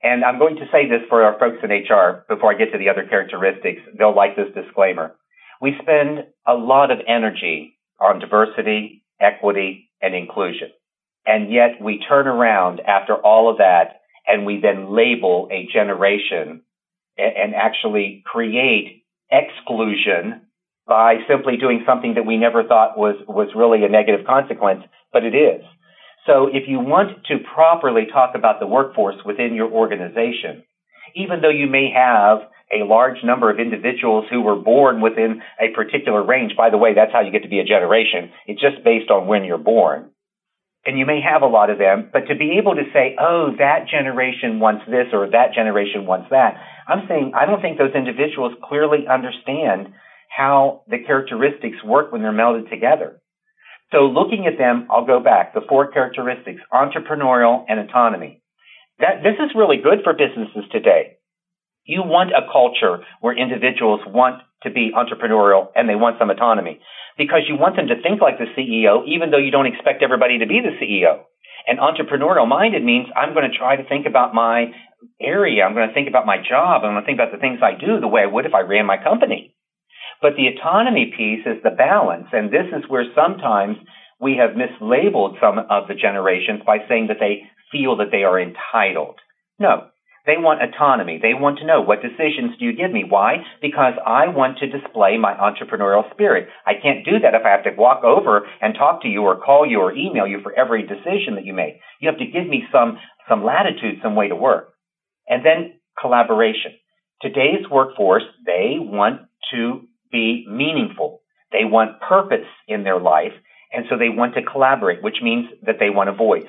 And 0.02 0.24
I'm 0.24 0.38
going 0.38 0.56
to 0.56 0.68
say 0.70 0.88
this 0.88 1.02
for 1.08 1.22
our 1.22 1.38
folks 1.38 1.58
in 1.62 1.70
HR 1.70 2.24
before 2.28 2.54
I 2.54 2.58
get 2.58 2.72
to 2.72 2.78
the 2.78 2.88
other 2.88 3.06
characteristics. 3.08 3.80
They'll 3.96 4.14
like 4.14 4.36
this 4.36 4.54
disclaimer. 4.54 5.14
We 5.60 5.74
spend 5.82 6.26
a 6.46 6.54
lot 6.54 6.90
of 6.90 6.98
energy 7.08 7.78
on 8.00 8.20
diversity, 8.20 9.04
equity, 9.20 9.90
and 10.00 10.14
inclusion. 10.14 10.68
And 11.26 11.52
yet 11.52 11.82
we 11.82 12.04
turn 12.08 12.28
around 12.28 12.80
after 12.80 13.14
all 13.14 13.50
of 13.50 13.58
that 13.58 14.00
and 14.26 14.46
we 14.46 14.60
then 14.60 14.94
label 14.94 15.48
a 15.50 15.68
generation 15.72 16.62
and 17.18 17.54
actually 17.54 18.22
create 18.24 19.04
exclusion 19.30 20.42
by 20.86 21.16
simply 21.28 21.56
doing 21.56 21.82
something 21.86 22.14
that 22.14 22.24
we 22.24 22.36
never 22.36 22.64
thought 22.64 22.96
was, 22.96 23.16
was 23.28 23.48
really 23.54 23.84
a 23.84 23.88
negative 23.88 24.26
consequence, 24.26 24.84
but 25.12 25.24
it 25.24 25.34
is. 25.34 25.62
So 26.26 26.46
if 26.46 26.64
you 26.66 26.78
want 26.80 27.24
to 27.26 27.38
properly 27.54 28.06
talk 28.12 28.34
about 28.34 28.60
the 28.60 28.66
workforce 28.66 29.16
within 29.24 29.54
your 29.54 29.70
organization, 29.70 30.64
even 31.14 31.40
though 31.40 31.50
you 31.50 31.66
may 31.66 31.90
have 31.94 32.38
a 32.72 32.84
large 32.84 33.18
number 33.24 33.50
of 33.50 33.58
individuals 33.58 34.26
who 34.30 34.42
were 34.42 34.56
born 34.56 35.00
within 35.00 35.40
a 35.60 35.74
particular 35.74 36.24
range, 36.24 36.52
by 36.56 36.70
the 36.70 36.76
way, 36.76 36.94
that's 36.94 37.12
how 37.12 37.20
you 37.20 37.32
get 37.32 37.42
to 37.42 37.48
be 37.48 37.60
a 37.60 37.64
generation. 37.64 38.30
It's 38.46 38.60
just 38.60 38.84
based 38.84 39.10
on 39.10 39.26
when 39.26 39.44
you're 39.44 39.58
born. 39.58 40.10
And 40.86 40.98
you 40.98 41.04
may 41.04 41.20
have 41.20 41.42
a 41.42 41.46
lot 41.46 41.70
of 41.70 41.78
them, 41.78 42.08
but 42.12 42.28
to 42.28 42.34
be 42.34 42.56
able 42.58 42.74
to 42.74 42.84
say, 42.92 43.16
oh, 43.20 43.50
that 43.58 43.88
generation 43.90 44.60
wants 44.60 44.84
this 44.86 45.08
or 45.12 45.28
that 45.30 45.52
generation 45.54 46.06
wants 46.06 46.28
that, 46.30 46.54
I'm 46.86 47.06
saying 47.08 47.32
I 47.36 47.44
don't 47.44 47.60
think 47.60 47.76
those 47.76 47.94
individuals 47.94 48.54
clearly 48.62 49.06
understand 49.10 49.92
how 50.28 50.82
the 50.88 50.98
characteristics 51.04 51.82
work 51.84 52.12
when 52.12 52.22
they're 52.22 52.32
melded 52.32 52.70
together. 52.70 53.20
So 53.92 54.06
looking 54.06 54.46
at 54.46 54.58
them, 54.58 54.86
I'll 54.90 55.06
go 55.06 55.20
back, 55.20 55.54
the 55.54 55.62
four 55.68 55.90
characteristics, 55.90 56.60
entrepreneurial 56.72 57.64
and 57.68 57.80
autonomy. 57.80 58.42
That, 59.00 59.22
this 59.22 59.36
is 59.38 59.56
really 59.56 59.78
good 59.78 60.04
for 60.04 60.12
businesses 60.12 60.64
today. 60.70 61.16
You 61.84 62.02
want 62.02 62.30
a 62.30 62.50
culture 62.52 63.04
where 63.20 63.36
individuals 63.36 64.00
want 64.06 64.42
to 64.62 64.70
be 64.70 64.90
entrepreneurial 64.94 65.68
and 65.74 65.88
they 65.88 65.94
want 65.94 66.16
some 66.18 66.30
autonomy 66.30 66.80
because 67.16 67.42
you 67.48 67.56
want 67.56 67.76
them 67.76 67.88
to 67.88 68.00
think 68.00 68.20
like 68.20 68.38
the 68.38 68.50
CEO, 68.56 69.06
even 69.06 69.30
though 69.30 69.42
you 69.42 69.50
don't 69.50 69.66
expect 69.66 70.02
everybody 70.02 70.38
to 70.38 70.46
be 70.46 70.60
the 70.62 70.78
CEO. 70.78 71.26
And 71.66 71.78
entrepreneurial 71.78 72.48
minded 72.48 72.82
means 72.84 73.08
I'm 73.14 73.34
going 73.34 73.50
to 73.50 73.56
try 73.56 73.76
to 73.76 73.88
think 73.88 74.06
about 74.06 74.34
my 74.34 74.72
area. 75.20 75.64
I'm 75.64 75.74
going 75.74 75.88
to 75.88 75.94
think 75.94 76.08
about 76.08 76.26
my 76.26 76.38
job. 76.38 76.82
I'm 76.82 76.94
going 76.94 77.02
to 77.02 77.06
think 77.06 77.18
about 77.18 77.32
the 77.32 77.42
things 77.42 77.60
I 77.62 77.78
do 77.78 78.00
the 78.00 78.08
way 78.08 78.22
I 78.22 78.32
would 78.32 78.46
if 78.46 78.54
I 78.54 78.60
ran 78.60 78.86
my 78.86 79.02
company. 79.02 79.54
But 80.22 80.34
the 80.36 80.48
autonomy 80.48 81.12
piece 81.16 81.46
is 81.46 81.62
the 81.62 81.70
balance. 81.70 82.26
And 82.32 82.50
this 82.50 82.66
is 82.72 82.88
where 82.88 83.04
sometimes 83.14 83.76
we 84.20 84.38
have 84.38 84.56
mislabeled 84.56 85.40
some 85.40 85.58
of 85.58 85.88
the 85.88 85.94
generations 85.94 86.62
by 86.66 86.78
saying 86.88 87.08
that 87.08 87.20
they 87.20 87.44
feel 87.70 87.96
that 87.98 88.10
they 88.10 88.24
are 88.24 88.40
entitled. 88.40 89.18
No, 89.58 89.88
they 90.28 90.36
want 90.36 90.60
autonomy. 90.60 91.18
They 91.20 91.32
want 91.32 91.58
to 91.58 91.66
know 91.66 91.80
what 91.80 92.04
decisions 92.04 92.52
do 92.58 92.66
you 92.66 92.76
give 92.76 92.92
me? 92.92 93.02
Why? 93.08 93.38
Because 93.62 93.94
I 94.04 94.28
want 94.28 94.58
to 94.58 94.68
display 94.68 95.16
my 95.16 95.32
entrepreneurial 95.32 96.04
spirit. 96.12 96.48
I 96.66 96.74
can't 96.76 97.04
do 97.04 97.18
that 97.24 97.32
if 97.32 97.40
I 97.46 97.48
have 97.48 97.64
to 97.64 97.72
walk 97.72 98.04
over 98.04 98.46
and 98.60 98.74
talk 98.74 99.00
to 99.02 99.08
you 99.08 99.22
or 99.22 99.40
call 99.40 99.64
you 99.64 99.80
or 99.80 99.96
email 99.96 100.26
you 100.26 100.40
for 100.42 100.52
every 100.52 100.82
decision 100.82 101.36
that 101.36 101.46
you 101.46 101.54
make. 101.54 101.80
You 102.00 102.10
have 102.10 102.18
to 102.18 102.26
give 102.26 102.46
me 102.46 102.64
some, 102.70 102.98
some 103.26 103.42
latitude, 103.42 104.04
some 104.04 104.14
way 104.14 104.28
to 104.28 104.36
work. 104.36 104.74
And 105.26 105.44
then 105.44 105.80
collaboration. 105.98 106.72
Today's 107.22 107.64
workforce, 107.70 108.24
they 108.44 108.76
want 108.78 109.22
to 109.52 109.88
be 110.12 110.46
meaningful. 110.46 111.22
They 111.52 111.64
want 111.64 112.00
purpose 112.06 112.46
in 112.68 112.84
their 112.84 113.00
life, 113.00 113.32
and 113.72 113.86
so 113.88 113.96
they 113.96 114.10
want 114.10 114.34
to 114.34 114.42
collaborate, 114.42 115.02
which 115.02 115.16
means 115.22 115.48
that 115.64 115.76
they 115.80 115.88
want 115.88 116.10
a 116.10 116.12
voice. 116.12 116.44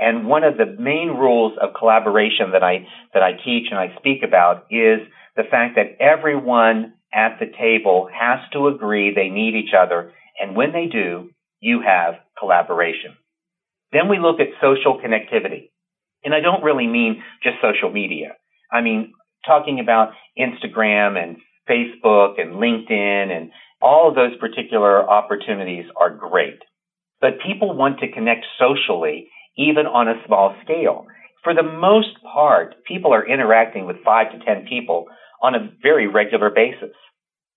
And 0.00 0.26
one 0.26 0.44
of 0.44 0.56
the 0.56 0.76
main 0.78 1.08
rules 1.08 1.58
of 1.60 1.70
collaboration 1.78 2.52
that 2.52 2.62
I 2.62 2.86
that 3.14 3.22
I 3.22 3.32
teach 3.32 3.68
and 3.70 3.78
I 3.78 3.96
speak 3.98 4.22
about 4.22 4.66
is 4.70 5.00
the 5.36 5.42
fact 5.50 5.76
that 5.76 5.96
everyone 6.00 6.94
at 7.12 7.38
the 7.40 7.46
table 7.46 8.08
has 8.12 8.38
to 8.52 8.68
agree 8.68 9.12
they 9.14 9.28
need 9.28 9.54
each 9.54 9.74
other, 9.76 10.12
and 10.40 10.54
when 10.54 10.72
they 10.72 10.86
do, 10.86 11.30
you 11.60 11.82
have 11.84 12.14
collaboration. 12.38 13.16
Then 13.92 14.08
we 14.08 14.18
look 14.18 14.40
at 14.40 14.48
social 14.60 15.00
connectivity. 15.00 15.70
And 16.24 16.34
I 16.34 16.40
don't 16.40 16.64
really 16.64 16.86
mean 16.86 17.22
just 17.42 17.56
social 17.62 17.90
media. 17.90 18.36
I 18.70 18.80
mean 18.82 19.14
talking 19.46 19.80
about 19.80 20.12
Instagram 20.38 21.16
and 21.16 21.38
Facebook 21.68 22.40
and 22.40 22.56
LinkedIn 22.56 23.30
and 23.30 23.50
all 23.80 24.08
of 24.08 24.14
those 24.14 24.36
particular 24.38 25.08
opportunities 25.08 25.86
are 25.96 26.10
great. 26.10 26.58
But 27.20 27.40
people 27.44 27.74
want 27.74 28.00
to 28.00 28.10
connect 28.10 28.44
socially, 28.58 29.28
even 29.58 29.86
on 29.86 30.08
a 30.08 30.22
small 30.26 30.54
scale. 30.64 31.06
For 31.42 31.54
the 31.54 31.62
most 31.62 32.22
part, 32.22 32.76
people 32.84 33.12
are 33.12 33.26
interacting 33.26 33.86
with 33.86 34.04
five 34.04 34.32
to 34.32 34.38
10 34.38 34.66
people 34.68 35.06
on 35.42 35.54
a 35.54 35.70
very 35.82 36.06
regular 36.06 36.50
basis, 36.50 36.94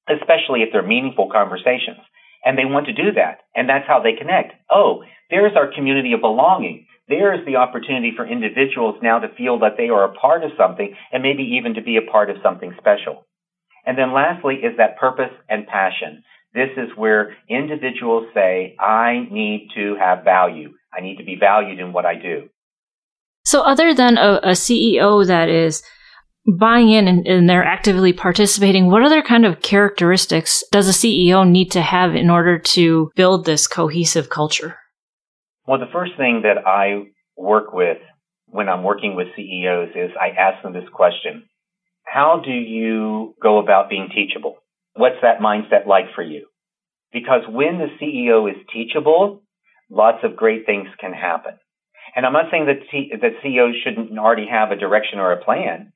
especially 0.10 0.62
if 0.62 0.70
they're 0.72 0.86
meaningful 0.86 1.30
conversations. 1.32 2.00
And 2.44 2.58
they 2.58 2.66
want 2.66 2.88
to 2.88 2.94
do 2.94 3.12
that. 3.16 3.40
And 3.56 3.70
that's 3.70 3.88
how 3.88 4.02
they 4.02 4.14
connect. 4.14 4.54
Oh, 4.70 5.04
there's 5.30 5.56
our 5.56 5.72
community 5.74 6.14
of 6.14 6.22
belonging. 6.22 6.88
There's 7.08 7.46
the 7.46 7.58
opportunity 7.58 8.14
for 8.16 8.26
individuals 8.26 8.96
now 9.02 9.20
to 9.20 9.36
feel 9.36 9.60
that 9.60 9.78
they 9.78 9.90
are 9.90 10.06
a 10.06 10.14
part 10.14 10.44
of 10.44 10.52
something 10.58 10.96
and 11.12 11.22
maybe 11.22 11.44
even 11.58 11.76
to 11.76 11.82
be 11.82 11.98
a 11.98 12.12
part 12.12 12.30
of 12.30 12.38
something 12.42 12.74
special. 12.80 13.26
And 13.86 13.98
then 13.98 14.14
lastly 14.14 14.56
is 14.56 14.78
that 14.78 14.98
purpose 14.98 15.34
and 15.50 15.68
passion. 15.68 16.24
This 16.54 16.70
is 16.78 16.90
where 16.96 17.36
individuals 17.50 18.28
say, 18.34 18.76
I 18.80 19.28
need 19.30 19.70
to 19.76 19.96
have 20.00 20.24
value. 20.24 20.74
I 20.94 21.02
need 21.02 21.18
to 21.18 21.24
be 21.24 21.36
valued 21.40 21.80
in 21.80 21.94
what 21.94 22.06
I 22.06 22.16
do. 22.16 22.50
So 23.46 23.62
other 23.62 23.94
than 23.94 24.18
a, 24.18 24.40
a 24.44 24.52
CEO 24.52 25.26
that 25.26 25.50
is 25.50 25.84
buying 26.46 26.90
in 26.90 27.08
and, 27.08 27.26
and, 27.28 27.50
they're 27.50 27.64
actively 27.64 28.14
participating, 28.14 28.90
what 28.90 29.04
other 29.04 29.22
kind 29.22 29.46
of 29.46 29.62
characteristics 29.62 30.64
does 30.72 30.88
a 30.88 30.92
CEO 30.92 31.48
need 31.48 31.72
to 31.72 31.82
have 31.82 32.16
in 32.16 32.30
order 32.30 32.58
to 32.58 33.12
build 33.16 33.46
this 33.46 33.68
cohesive 33.68 34.30
culture? 34.30 34.78
Well, 35.68 35.80
the 35.80 35.92
first 35.92 36.14
thing 36.18 36.42
that 36.44 36.68
I 36.68 37.12
work 37.38 37.74
with 37.74 37.98
when 38.48 38.70
I'm 38.70 38.84
working 38.84 39.16
with 39.16 39.28
CEOs 39.36 39.90
is 39.96 40.12
I 40.20 40.30
ask 40.30 40.62
them 40.64 40.74
this 40.74 40.90
question 40.92 41.46
how 42.04 42.42
do 42.44 42.52
you 42.52 43.36
go 43.42 43.60
about 43.60 43.90
being 43.90 44.10
teachable? 44.14 44.58
What's 44.96 45.22
that 45.22 45.40
mindset 45.40 45.88
like 45.88 46.14
for 46.14 46.22
you? 46.22 46.48
Because 47.14 47.44
when 47.48 47.78
the 47.78 47.88
CEO 48.02 48.50
is 48.50 48.58
teachable, 48.74 49.44
lots 49.92 50.20
of 50.24 50.36
great 50.36 50.66
things 50.66 50.88
can 51.00 51.14
happen. 51.14 51.54
And 52.16 52.26
I'm 52.26 52.34
not 52.34 52.46
saying 52.50 52.66
that, 52.66 52.90
T- 52.92 53.14
that 53.22 53.32
CEOs 53.44 53.76
shouldn't 53.84 54.18
already 54.18 54.48
have 54.50 54.72
a 54.72 54.76
direction 54.76 55.20
or 55.20 55.32
a 55.32 55.44
plan, 55.44 55.94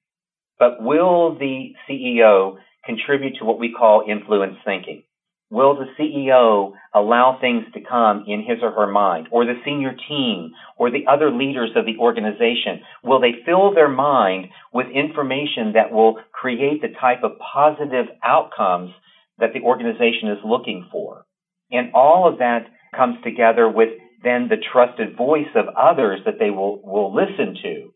but 0.60 0.82
will 0.82 1.38
the 1.38 1.74
CEO 1.90 2.58
contribute 2.86 3.38
to 3.40 3.46
what 3.46 3.60
we 3.60 3.74
call 3.74 4.06
influence 4.08 4.58
thinking? 4.64 5.04
Will 5.52 5.76
the 5.76 5.88
CEO 5.98 6.74
allow 6.94 7.38
things 7.40 7.66
to 7.74 7.82
come 7.82 8.26
in 8.28 8.44
his 8.44 8.60
or 8.62 8.72
her 8.72 8.88
mind, 8.92 9.28
or 9.32 9.46
the 9.46 9.62
senior 9.64 9.96
team, 10.08 10.52
or 10.78 10.90
the 10.90 11.06
other 11.08 11.30
leaders 11.32 11.72
of 11.76 11.86
the 11.86 11.98
organization? 12.00 12.82
Will 13.04 13.22
they 13.22 13.44
fill 13.46 13.74
their 13.74 13.90
mind 13.90 14.48
with 14.74 14.88
information 14.88 15.74
that 15.74 15.92
will 15.92 16.20
create 16.32 16.82
the 16.82 16.94
type 17.00 17.24
of 17.24 17.38
positive 17.54 18.08
outcomes 18.24 18.92
that 19.38 19.54
the 19.54 19.62
organization 19.62 20.30
is 20.30 20.40
looking 20.44 20.88
for? 20.92 21.26
And 21.72 21.92
all 21.94 22.28
of 22.28 22.40
that 22.40 22.66
comes 22.96 23.16
together 23.24 23.70
with 23.70 23.90
then 24.24 24.48
the 24.50 24.58
trusted 24.72 25.16
voice 25.16 25.54
of 25.56 25.66
others 25.76 26.22
that 26.26 26.40
they 26.40 26.50
will, 26.50 26.82
will 26.84 27.14
listen 27.14 27.56
to. 27.62 27.90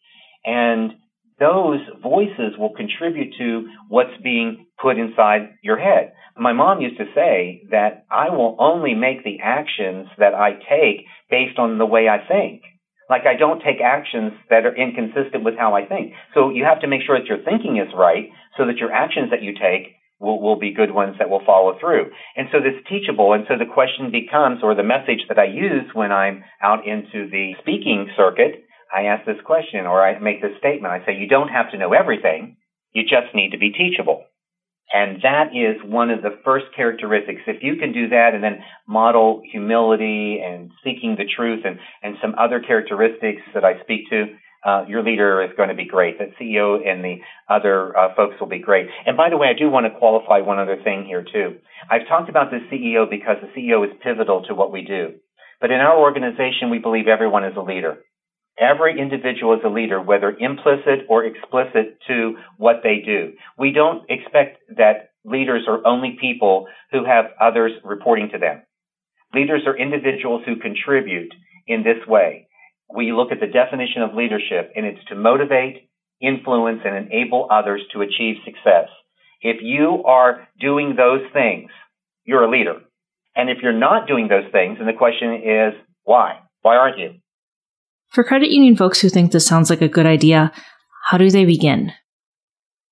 And 0.46 0.92
those 1.40 1.80
voices 2.04 2.58
will 2.58 2.76
contribute 2.76 3.34
to 3.38 3.68
what's 3.88 4.16
being 4.24 4.68
put 4.82 4.98
inside 4.98 5.54
your 5.64 5.78
head. 5.78 6.14
My 6.38 6.54
mom 6.54 6.82
used 6.82 6.98
to 6.98 7.06
say 7.16 7.64
that 7.72 8.06
I 8.12 8.30
will 8.30 8.56
only 8.60 8.94
make 8.94 9.24
the 9.24 9.40
actions 9.44 10.08
that 10.18 10.34
I 10.34 10.52
take 10.54 11.06
based 11.30 11.58
on 11.58 11.78
the 11.78 11.86
way 11.86 12.08
I 12.08 12.26
think. 12.28 12.62
Like 13.10 13.24
I 13.26 13.36
don't 13.36 13.62
take 13.62 13.82
actions 13.84 14.34
that 14.50 14.66
are 14.66 14.76
inconsistent 14.76 15.44
with 15.44 15.56
how 15.58 15.76
I 15.76 15.86
think. 15.86 16.14
So 16.36 16.52
you 16.52 16.64
have 16.66 16.82
to 16.82 16.88
make 16.88 17.02
sure 17.06 17.18
that 17.18 17.28
your 17.28 17.44
thinking 17.44 17.78
is 17.78 17.92
right 17.98 18.30
so 18.58 18.68
that 18.68 18.78
your 18.78 18.92
actions 18.92 19.32
that 19.32 19.42
you 19.42 19.54
take 19.54 19.96
will, 20.20 20.42
will 20.42 20.60
be 20.60 20.74
good 20.74 20.94
ones 20.94 21.16
that 21.20 21.30
will 21.30 21.44
follow 21.46 21.78
through. 21.80 22.12
And 22.36 22.48
so 22.52 22.60
this 22.60 22.82
teachable. 22.90 23.34
And 23.34 23.46
so 23.48 23.56
the 23.58 23.72
question 23.72 24.12
becomes, 24.12 24.60
or 24.64 24.76
the 24.76 24.84
message 24.84 25.26
that 25.30 25.40
I 25.40 25.46
use 25.46 25.90
when 25.94 26.12
I'm 26.12 26.44
out 26.62 26.86
into 26.86 27.30
the 27.30 27.54
speaking 27.62 28.10
circuit, 28.18 28.66
I 28.94 29.04
ask 29.04 29.26
this 29.26 29.42
question 29.46 29.86
or 29.86 30.04
I 30.04 30.20
make 30.20 30.42
this 30.42 30.58
statement. 30.60 30.94
I 30.94 31.06
say, 31.06 31.16
you 31.16 31.28
don't 31.28 31.50
have 31.50 31.72
to 31.72 31.78
know 31.78 31.94
everything. 31.94 32.58
You 32.94 33.04
just 33.04 33.34
need 33.34 33.52
to 33.52 33.58
be 33.58 33.72
teachable. 33.72 34.26
And 34.92 35.22
that 35.22 35.54
is 35.54 35.78
one 35.86 36.10
of 36.10 36.24
the 36.24 36.40
first 36.44 36.66
characteristics. 36.76 37.42
If 37.46 37.62
you 37.62 37.76
can 37.76 37.94
do 37.94 38.10
that 38.10 38.32
and 38.34 38.44
then 38.44 38.64
model 38.88 39.42
humility 39.52 40.42
and 40.44 40.72
seeking 40.84 41.16
the 41.16 41.30
truth 41.30 41.62
and, 41.64 41.78
and 42.02 42.16
some 42.22 42.34
other 42.40 42.60
characteristics 42.60 43.44
that 43.54 43.64
I 43.64 43.80
speak 43.84 44.10
to, 44.10 44.26
uh, 44.66 44.86
your 44.88 45.04
leader 45.04 45.42
is 45.42 45.52
going 45.56 45.70
to 45.70 45.76
be 45.76 45.86
great. 45.86 46.18
The 46.18 46.32
CEO 46.40 46.86
and 46.86 47.04
the 47.04 47.18
other 47.50 47.98
uh, 47.98 48.16
folks 48.16 48.36
will 48.40 48.48
be 48.48 48.60
great. 48.60 48.88
And 49.06 49.16
by 49.16 49.30
the 49.30 49.38
way, 49.38 49.48
I 49.48 49.58
do 49.58 49.70
want 49.70 49.86
to 49.86 50.00
qualify 50.00 50.40
one 50.40 50.60
other 50.60 50.78
thing 50.84 51.06
here 51.06 51.24
too. 51.24 51.58
I've 51.90 52.08
talked 52.08 52.30
about 52.30 52.52
the 52.52 52.60
CEO 52.72 53.10
because 53.10 53.38
the 53.42 53.60
CEO 53.60 53.86
is 53.86 53.96
pivotal 54.04 54.44
to 54.48 54.56
what 54.56 54.72
we 54.72 54.84
do. 54.84 55.16
But 55.62 55.72
in 55.72 55.80
our 55.80 55.98
organization, 55.98 56.70
we 56.70 56.80
believe 56.80 57.08
everyone 57.08 57.46
is 57.46 57.56
a 57.58 57.62
leader. 57.62 57.98
Every 58.60 59.00
individual 59.00 59.54
is 59.54 59.62
a 59.64 59.70
leader, 59.70 60.02
whether 60.02 60.36
implicit 60.38 61.06
or 61.08 61.24
explicit 61.24 61.98
to 62.08 62.36
what 62.58 62.82
they 62.84 63.02
do. 63.06 63.34
We 63.58 63.72
don't 63.72 64.04
expect 64.10 64.60
that 64.76 65.12
leaders 65.24 65.64
are 65.68 65.86
only 65.88 66.18
people 66.20 66.68
who 66.92 67.06
have 67.06 67.26
others 67.40 67.72
reporting 67.86 68.30
to 68.34 68.38
them. 68.38 68.64
Leaders 69.34 69.62
are 69.66 69.78
individuals 69.78 70.44
who 70.46 70.58
contribute 70.58 71.34
in 71.68 71.84
this 71.84 72.06
way. 72.08 72.49
We 72.94 73.12
look 73.12 73.32
at 73.32 73.40
the 73.40 73.48
definition 73.48 74.02
of 74.02 74.16
leadership 74.16 74.72
and 74.76 74.86
it's 74.86 75.04
to 75.10 75.16
motivate, 75.16 75.90
influence, 76.22 76.82
and 76.84 76.98
enable 76.98 77.48
others 77.52 77.82
to 77.94 78.02
achieve 78.02 78.38
success. 78.44 78.90
If 79.42 79.58
you 79.62 80.04
are 80.06 80.48
doing 80.60 80.96
those 80.98 81.22
things, 81.32 81.70
you're 82.26 82.44
a 82.44 82.50
leader. 82.50 82.76
And 83.36 83.50
if 83.50 83.60
you're 83.62 83.78
not 83.78 84.08
doing 84.08 84.28
those 84.28 84.52
things, 84.52 84.78
then 84.78 84.88
the 84.88 84.94
question 84.94 85.36
is, 85.36 85.74
why? 86.04 86.40
Why 86.62 86.76
aren't 86.76 86.98
you? 86.98 87.16
For 88.10 88.24
credit 88.24 88.50
union 88.50 88.76
folks 88.76 89.00
who 89.00 89.10
think 89.10 89.32
this 89.32 89.46
sounds 89.46 89.70
like 89.70 89.82
a 89.82 89.88
good 89.88 90.08
idea, 90.08 90.52
how 91.06 91.18
do 91.18 91.30
they 91.30 91.46
begin? 91.46 91.94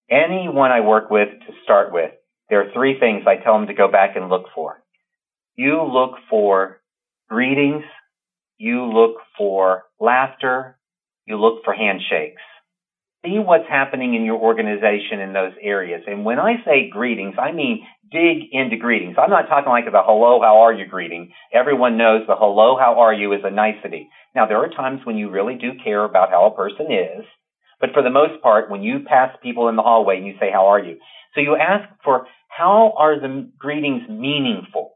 Anyone 0.10 0.72
I 0.72 0.82
work 0.82 1.10
with 1.10 1.30
to 1.30 1.54
start 1.64 1.92
with, 1.92 2.12
there 2.50 2.62
are 2.62 2.72
three 2.72 3.00
things 3.00 3.24
I 3.28 3.44
tell 3.44 3.58
them 3.58 3.68
to 3.68 3.74
go 3.74 3.92
back 3.92 4.16
and 4.16 4.30
look 4.30 4.46
for. 4.56 4.82
You 5.56 5.84
look 5.84 6.12
for 6.30 6.82
greetings, 7.28 7.84
you 8.58 8.86
look 8.86 9.18
for 9.38 9.84
laughter, 10.00 10.78
you 11.26 11.38
look 11.38 11.64
for 11.64 11.74
handshakes 11.74 12.42
see 13.28 13.40
what's 13.40 13.68
happening 13.70 14.14
in 14.14 14.24
your 14.24 14.38
organization 14.38 15.20
in 15.20 15.34
those 15.34 15.54
areas. 15.62 16.02
And 16.08 16.24
when 16.24 16.40
I 16.40 16.64
say 16.66 16.90
greetings, 16.90 17.36
I 17.40 17.52
mean 17.52 17.86
dig 18.12 18.44
into 18.52 18.78
greetings. 18.78 19.18
I'm 19.20 19.30
not 19.30 19.50
talking 19.50 19.70
like 19.70 19.86
the 19.86 20.02
hello, 20.04 20.42
how 20.42 20.62
are 20.62 20.74
you 20.74 20.86
greeting. 20.86 21.34
Everyone 21.54 21.98
knows 21.98 22.22
the 22.26 22.36
hello, 22.38 22.78
how 22.80 23.00
are 23.00 23.14
you 23.14 23.34
is 23.34 23.42
a 23.44 23.52
nicety. 23.52 24.10
Now, 24.34 24.48
there 24.48 24.60
are 24.60 24.70
times 24.70 25.02
when 25.04 25.18
you 25.18 25.30
really 25.30 25.56
do 25.56 25.72
care 25.84 26.04
about 26.04 26.30
how 26.30 26.46
a 26.46 26.56
person 26.56 26.88
is, 26.92 27.26
but 27.82 27.90
for 27.94 28.02
the 28.02 28.10
most 28.10 28.42
part, 28.42 28.72
when 28.72 28.82
you 28.82 29.00
pass 29.06 29.36
people 29.44 29.68
in 29.68 29.76
the 29.76 29.82
hallway 29.82 30.18
and 30.18 30.26
you 30.26 30.36
say, 30.40 30.50
how 30.52 30.68
are 30.68 30.80
you? 30.80 30.98
So 31.36 31.42
you 31.42 31.58
ask 31.58 31.84
for 32.04 32.28
how 32.48 32.94
are 32.98 33.20
the 33.20 33.52
greetings 33.60 34.04
meaningful? 34.10 34.94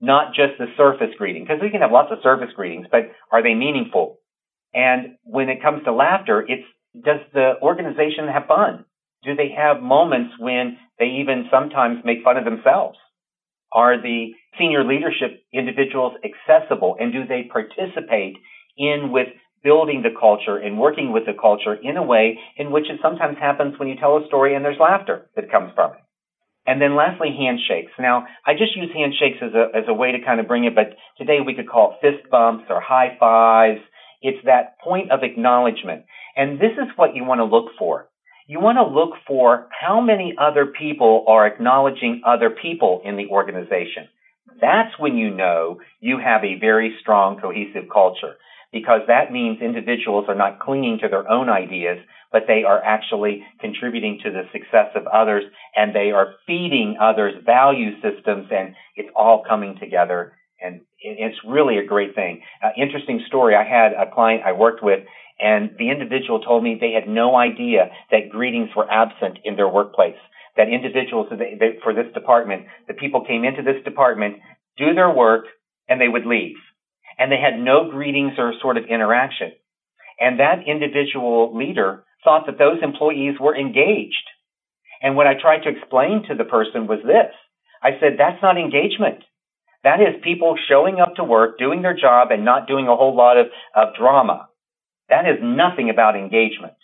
Not 0.00 0.34
just 0.34 0.58
the 0.58 0.66
surface 0.76 1.14
greeting, 1.16 1.44
because 1.44 1.62
we 1.62 1.70
can 1.70 1.80
have 1.82 1.92
lots 1.92 2.10
of 2.10 2.18
surface 2.22 2.50
greetings, 2.56 2.86
but 2.90 3.10
are 3.30 3.42
they 3.42 3.54
meaningful? 3.54 4.18
And 4.74 5.16
when 5.24 5.48
it 5.48 5.62
comes 5.62 5.84
to 5.84 5.92
laughter, 5.92 6.44
it's 6.46 6.66
does 6.94 7.20
the 7.32 7.54
organization 7.62 8.28
have 8.32 8.46
fun? 8.46 8.84
Do 9.22 9.34
they 9.34 9.50
have 9.56 9.82
moments 9.82 10.34
when 10.38 10.78
they 10.98 11.20
even 11.20 11.48
sometimes 11.50 12.04
make 12.04 12.24
fun 12.24 12.36
of 12.36 12.44
themselves? 12.44 12.98
Are 13.72 14.00
the 14.00 14.32
senior 14.58 14.84
leadership 14.84 15.42
individuals 15.52 16.14
accessible 16.24 16.96
and 16.98 17.12
do 17.12 17.26
they 17.26 17.48
participate 17.52 18.36
in 18.76 19.10
with 19.12 19.28
building 19.62 20.02
the 20.02 20.18
culture 20.18 20.56
and 20.56 20.78
working 20.78 21.12
with 21.12 21.26
the 21.26 21.38
culture 21.38 21.74
in 21.74 21.96
a 21.96 22.02
way 22.02 22.38
in 22.56 22.70
which 22.70 22.88
it 22.88 23.00
sometimes 23.02 23.36
happens 23.38 23.78
when 23.78 23.88
you 23.88 23.96
tell 23.96 24.16
a 24.16 24.26
story 24.26 24.54
and 24.54 24.64
there's 24.64 24.80
laughter 24.80 25.28
that 25.36 25.50
comes 25.50 25.72
from 25.74 25.92
it. 25.92 25.98
And 26.66 26.82
then 26.82 26.96
lastly, 26.96 27.34
handshakes. 27.36 27.92
Now, 27.98 28.26
I 28.44 28.52
just 28.52 28.76
use 28.76 28.90
handshakes 28.92 29.38
as 29.40 29.54
a, 29.54 29.74
as 29.74 29.84
a 29.88 29.94
way 29.94 30.12
to 30.12 30.24
kind 30.24 30.38
of 30.38 30.46
bring 30.46 30.64
it, 30.64 30.74
but 30.74 30.92
today 31.16 31.38
we 31.44 31.54
could 31.54 31.68
call 31.68 31.96
it 31.96 32.04
fist 32.04 32.30
bumps 32.30 32.64
or 32.68 32.78
high 32.78 33.16
fives. 33.18 33.80
It's 34.22 34.44
that 34.44 34.78
point 34.80 35.10
of 35.10 35.22
acknowledgement. 35.22 36.04
And 36.36 36.58
this 36.58 36.72
is 36.72 36.88
what 36.96 37.14
you 37.14 37.24
want 37.24 37.40
to 37.40 37.44
look 37.44 37.72
for. 37.78 38.08
You 38.46 38.60
want 38.60 38.78
to 38.78 38.86
look 38.86 39.10
for 39.26 39.68
how 39.78 40.00
many 40.00 40.34
other 40.38 40.66
people 40.66 41.24
are 41.28 41.46
acknowledging 41.46 42.22
other 42.24 42.50
people 42.50 43.02
in 43.04 43.16
the 43.16 43.26
organization. 43.28 44.08
That's 44.60 44.98
when 44.98 45.16
you 45.16 45.30
know 45.30 45.80
you 46.00 46.18
have 46.18 46.44
a 46.44 46.58
very 46.58 46.96
strong 47.00 47.40
cohesive 47.40 47.90
culture 47.92 48.36
because 48.72 49.02
that 49.06 49.32
means 49.32 49.60
individuals 49.60 50.26
are 50.28 50.34
not 50.34 50.60
clinging 50.60 50.98
to 51.02 51.08
their 51.08 51.28
own 51.30 51.48
ideas, 51.48 51.98
but 52.32 52.44
they 52.46 52.64
are 52.64 52.82
actually 52.82 53.42
contributing 53.60 54.20
to 54.24 54.30
the 54.30 54.42
success 54.52 54.88
of 54.94 55.06
others 55.06 55.44
and 55.76 55.94
they 55.94 56.10
are 56.10 56.34
feeding 56.46 56.96
others 57.00 57.34
value 57.44 57.94
systems 58.00 58.48
and 58.50 58.74
it's 58.96 59.08
all 59.14 59.44
coming 59.46 59.76
together 59.78 60.32
and 60.60 60.80
it's 60.98 61.38
really 61.46 61.78
a 61.78 61.86
great 61.86 62.14
thing. 62.14 62.42
Uh, 62.62 62.70
interesting 62.76 63.22
story. 63.26 63.54
I 63.54 63.64
had 63.64 63.92
a 63.92 64.12
client 64.12 64.42
I 64.44 64.52
worked 64.52 64.82
with, 64.82 65.00
and 65.38 65.70
the 65.78 65.90
individual 65.90 66.40
told 66.40 66.64
me 66.64 66.78
they 66.80 66.92
had 66.92 67.08
no 67.08 67.36
idea 67.36 67.90
that 68.10 68.30
greetings 68.30 68.70
were 68.76 68.90
absent 68.90 69.38
in 69.44 69.56
their 69.56 69.68
workplace. 69.68 70.18
That 70.56 70.68
individuals 70.68 71.28
they, 71.30 71.56
they, 71.58 71.78
for 71.82 71.94
this 71.94 72.12
department, 72.12 72.66
the 72.88 72.94
people 72.94 73.24
came 73.24 73.44
into 73.44 73.62
this 73.62 73.82
department, 73.84 74.36
do 74.76 74.94
their 74.94 75.10
work, 75.10 75.44
and 75.88 76.00
they 76.00 76.08
would 76.08 76.26
leave, 76.26 76.56
and 77.18 77.30
they 77.30 77.40
had 77.40 77.58
no 77.58 77.90
greetings 77.90 78.32
or 78.38 78.52
sort 78.60 78.76
of 78.76 78.84
interaction. 78.84 79.52
And 80.18 80.40
that 80.40 80.66
individual 80.66 81.56
leader 81.56 82.04
thought 82.24 82.46
that 82.46 82.58
those 82.58 82.82
employees 82.82 83.36
were 83.40 83.56
engaged. 83.56 84.26
And 85.00 85.14
what 85.14 85.28
I 85.28 85.40
tried 85.40 85.62
to 85.62 85.70
explain 85.70 86.24
to 86.28 86.34
the 86.34 86.44
person 86.44 86.88
was 86.88 86.98
this. 87.04 87.32
I 87.80 87.90
said, 88.00 88.18
that's 88.18 88.42
not 88.42 88.58
engagement. 88.58 89.22
That 89.88 90.02
is 90.02 90.20
people 90.22 90.54
showing 90.68 91.00
up 91.00 91.14
to 91.14 91.24
work, 91.24 91.56
doing 91.58 91.80
their 91.80 91.96
job, 91.96 92.28
and 92.30 92.44
not 92.44 92.68
doing 92.68 92.88
a 92.88 92.94
whole 92.94 93.16
lot 93.16 93.38
of, 93.38 93.46
of 93.74 93.94
drama. 93.98 94.50
That 95.08 95.24
is 95.24 95.38
nothing 95.40 95.88
about 95.88 96.14
engagement. 96.14 96.74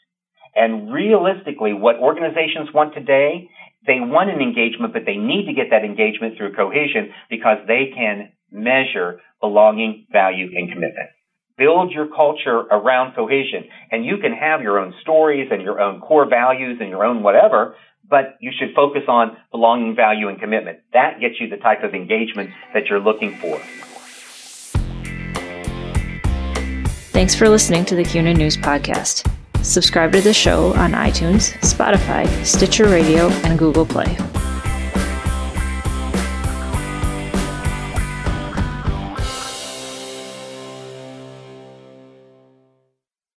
And 0.56 0.90
realistically, 0.90 1.74
what 1.74 1.96
organizations 1.96 2.72
want 2.72 2.94
today, 2.94 3.50
they 3.86 4.00
want 4.00 4.30
an 4.30 4.40
engagement, 4.40 4.94
but 4.94 5.02
they 5.04 5.16
need 5.16 5.44
to 5.48 5.52
get 5.52 5.68
that 5.68 5.84
engagement 5.84 6.38
through 6.38 6.54
cohesion 6.54 7.12
because 7.28 7.58
they 7.66 7.92
can 7.94 8.32
measure 8.50 9.20
belonging, 9.38 10.06
value, 10.10 10.48
and 10.56 10.72
commitment. 10.72 11.10
Build 11.58 11.92
your 11.92 12.06
culture 12.06 12.56
around 12.56 13.14
cohesion. 13.14 13.64
And 13.92 14.06
you 14.06 14.16
can 14.16 14.32
have 14.32 14.62
your 14.62 14.78
own 14.78 14.94
stories 15.02 15.48
and 15.52 15.60
your 15.60 15.78
own 15.78 16.00
core 16.00 16.26
values 16.26 16.78
and 16.80 16.88
your 16.88 17.04
own 17.04 17.22
whatever, 17.22 17.76
but 18.08 18.36
you 18.40 18.52
should 18.56 18.74
focus 18.74 19.02
on 19.08 19.36
belonging, 19.50 19.94
value, 19.94 20.28
and 20.28 20.38
commitment. 20.38 20.80
That 20.92 21.20
gets 21.20 21.40
you 21.40 21.48
the 21.48 21.56
type 21.56 21.82
of 21.82 21.94
engagement 21.94 22.50
that 22.72 22.86
you're 22.86 23.00
looking 23.00 23.36
for. 23.36 23.60
Thanks 27.12 27.34
for 27.34 27.48
listening 27.48 27.84
to 27.86 27.94
the 27.94 28.04
CUNA 28.04 28.34
News 28.34 28.56
Podcast. 28.56 29.30
Subscribe 29.64 30.12
to 30.12 30.20
the 30.20 30.34
show 30.34 30.74
on 30.74 30.92
iTunes, 30.92 31.52
Spotify, 31.60 32.26
Stitcher 32.44 32.84
Radio, 32.84 33.28
and 33.44 33.58
Google 33.58 33.86
Play. 33.86 34.16